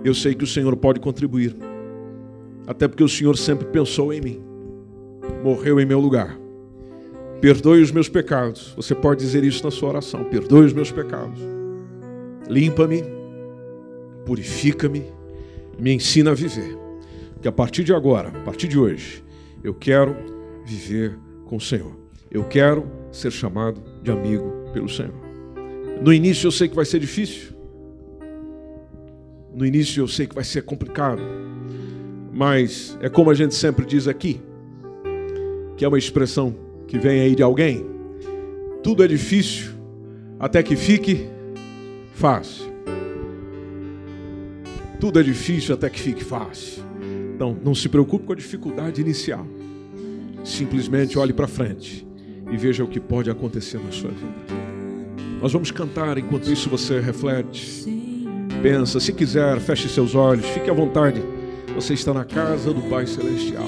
Eu 0.03 0.13
sei 0.13 0.35
que 0.35 0.43
o 0.43 0.47
Senhor 0.47 0.75
pode 0.77 0.99
contribuir, 0.99 1.55
até 2.65 2.87
porque 2.87 3.03
o 3.03 3.09
Senhor 3.09 3.37
sempre 3.37 3.65
pensou 3.67 4.13
em 4.13 4.21
mim 4.21 4.47
morreu 5.43 5.79
em 5.79 5.85
meu 5.85 5.99
lugar. 5.99 6.37
Perdoe 7.41 7.81
os 7.81 7.91
meus 7.91 8.09
pecados. 8.09 8.73
Você 8.75 8.95
pode 8.95 9.21
dizer 9.21 9.43
isso 9.43 9.63
na 9.63 9.71
sua 9.71 9.89
oração. 9.89 10.23
Perdoe 10.25 10.65
os 10.65 10.73
meus 10.73 10.91
pecados. 10.91 11.39
Limpa-me, 12.49 13.03
purifica-me, 14.25 15.05
me 15.77 15.93
ensina 15.93 16.31
a 16.31 16.33
viver. 16.33 16.77
Que 17.41 17.47
a 17.47 17.51
partir 17.51 17.83
de 17.83 17.93
agora, 17.93 18.29
a 18.29 18.41
partir 18.43 18.67
de 18.67 18.79
hoje, 18.79 19.23
eu 19.63 19.73
quero 19.73 20.15
viver 20.65 21.17
com 21.45 21.57
o 21.57 21.61
Senhor. 21.61 21.95
Eu 22.31 22.43
quero 22.43 22.85
ser 23.17 23.31
chamado 23.31 23.81
de 24.01 24.11
amigo 24.11 24.69
pelo 24.73 24.87
Senhor. 24.87 25.13
No 26.01 26.13
início 26.13 26.47
eu 26.47 26.51
sei 26.51 26.67
que 26.67 26.75
vai 26.75 26.85
ser 26.85 26.99
difícil. 26.99 27.55
No 29.53 29.65
início 29.65 30.01
eu 30.01 30.07
sei 30.07 30.27
que 30.27 30.35
vai 30.35 30.43
ser 30.43 30.61
complicado. 30.63 31.21
Mas 32.31 32.97
é 33.01 33.09
como 33.09 33.31
a 33.31 33.33
gente 33.33 33.55
sempre 33.55 33.85
diz 33.85 34.07
aqui: 34.07 34.39
que 35.75 35.83
é 35.83 35.87
uma 35.87 35.97
expressão 35.97 36.55
que 36.87 36.97
vem 36.97 37.19
aí 37.19 37.35
de 37.35 37.43
alguém. 37.43 37.85
Tudo 38.83 39.03
é 39.03 39.07
difícil 39.07 39.71
até 40.39 40.61
que 40.61 40.75
fique 40.75 41.27
fácil. 42.13 42.67
Tudo 44.99 45.19
é 45.19 45.23
difícil 45.23 45.75
até 45.75 45.89
que 45.89 45.99
fique 45.99 46.23
fácil. 46.23 46.83
Então, 47.35 47.55
não 47.63 47.75
se 47.75 47.89
preocupe 47.89 48.25
com 48.25 48.33
a 48.33 48.35
dificuldade 48.35 49.01
inicial. 49.01 49.45
Simplesmente 50.43 51.19
olhe 51.19 51.33
para 51.33 51.47
frente 51.47 52.06
e 52.51 52.57
veja 52.57 52.83
o 52.83 52.87
que 52.87 52.99
pode 52.99 53.29
acontecer 53.29 53.79
na 53.79 53.91
sua 53.91 54.11
vida. 54.11 54.67
Nós 55.41 55.53
vamos 55.53 55.71
cantar, 55.71 56.17
enquanto 56.17 56.51
isso 56.51 56.69
você 56.69 56.99
reflete, 56.99 57.85
pensa, 58.61 58.99
se 58.99 59.13
quiser, 59.13 59.59
feche 59.59 59.87
seus 59.87 60.15
olhos, 60.15 60.45
fique 60.47 60.69
à 60.69 60.73
vontade. 60.73 61.21
Você 61.75 61.93
está 61.93 62.13
na 62.13 62.25
casa 62.25 62.73
do 62.73 62.81
Pai 62.83 63.05
Celestial 63.05 63.67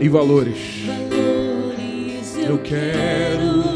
e 0.00 0.08
valores. 0.08 0.84
Eu 2.48 2.58
quero 2.58 3.72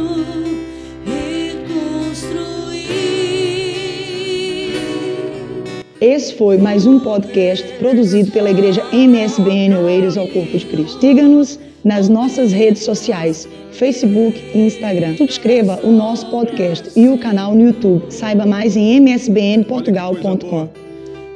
Esse 5.99 6.35
foi 6.35 6.59
mais 6.59 6.87
um 6.87 7.01
podcast 7.01 7.67
produzido 7.79 8.31
pela 8.31 8.51
Igreja 8.51 8.85
MSBN 8.93 9.77
Oeiros 9.79 10.19
ao 10.19 10.29
Corpo 10.29 10.59
de 10.59 10.67
Cristo. 10.67 11.01
Siga-nos 11.01 11.59
nas 11.87 12.09
nossas 12.09 12.53
redes 12.53 12.83
sociais, 12.83 13.49
Facebook 13.71 14.43
e 14.53 14.67
Instagram. 14.67 15.17
Subscreva 15.17 15.79
o 15.85 15.93
nosso 15.93 16.29
podcast 16.31 16.91
e 16.99 17.09
o 17.09 17.17
canal 17.17 17.55
no 17.55 17.67
YouTube. 17.67 18.13
Saiba 18.13 18.45
mais 18.45 18.77
em 18.77 18.97
msbnportugal.com. 18.97 20.69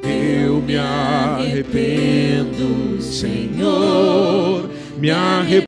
Eu 0.03 0.61
me 0.61 0.77
arrependo, 0.77 1.81
Senhor 3.01 4.69
me 5.01 5.11
arrependo. 5.11 5.51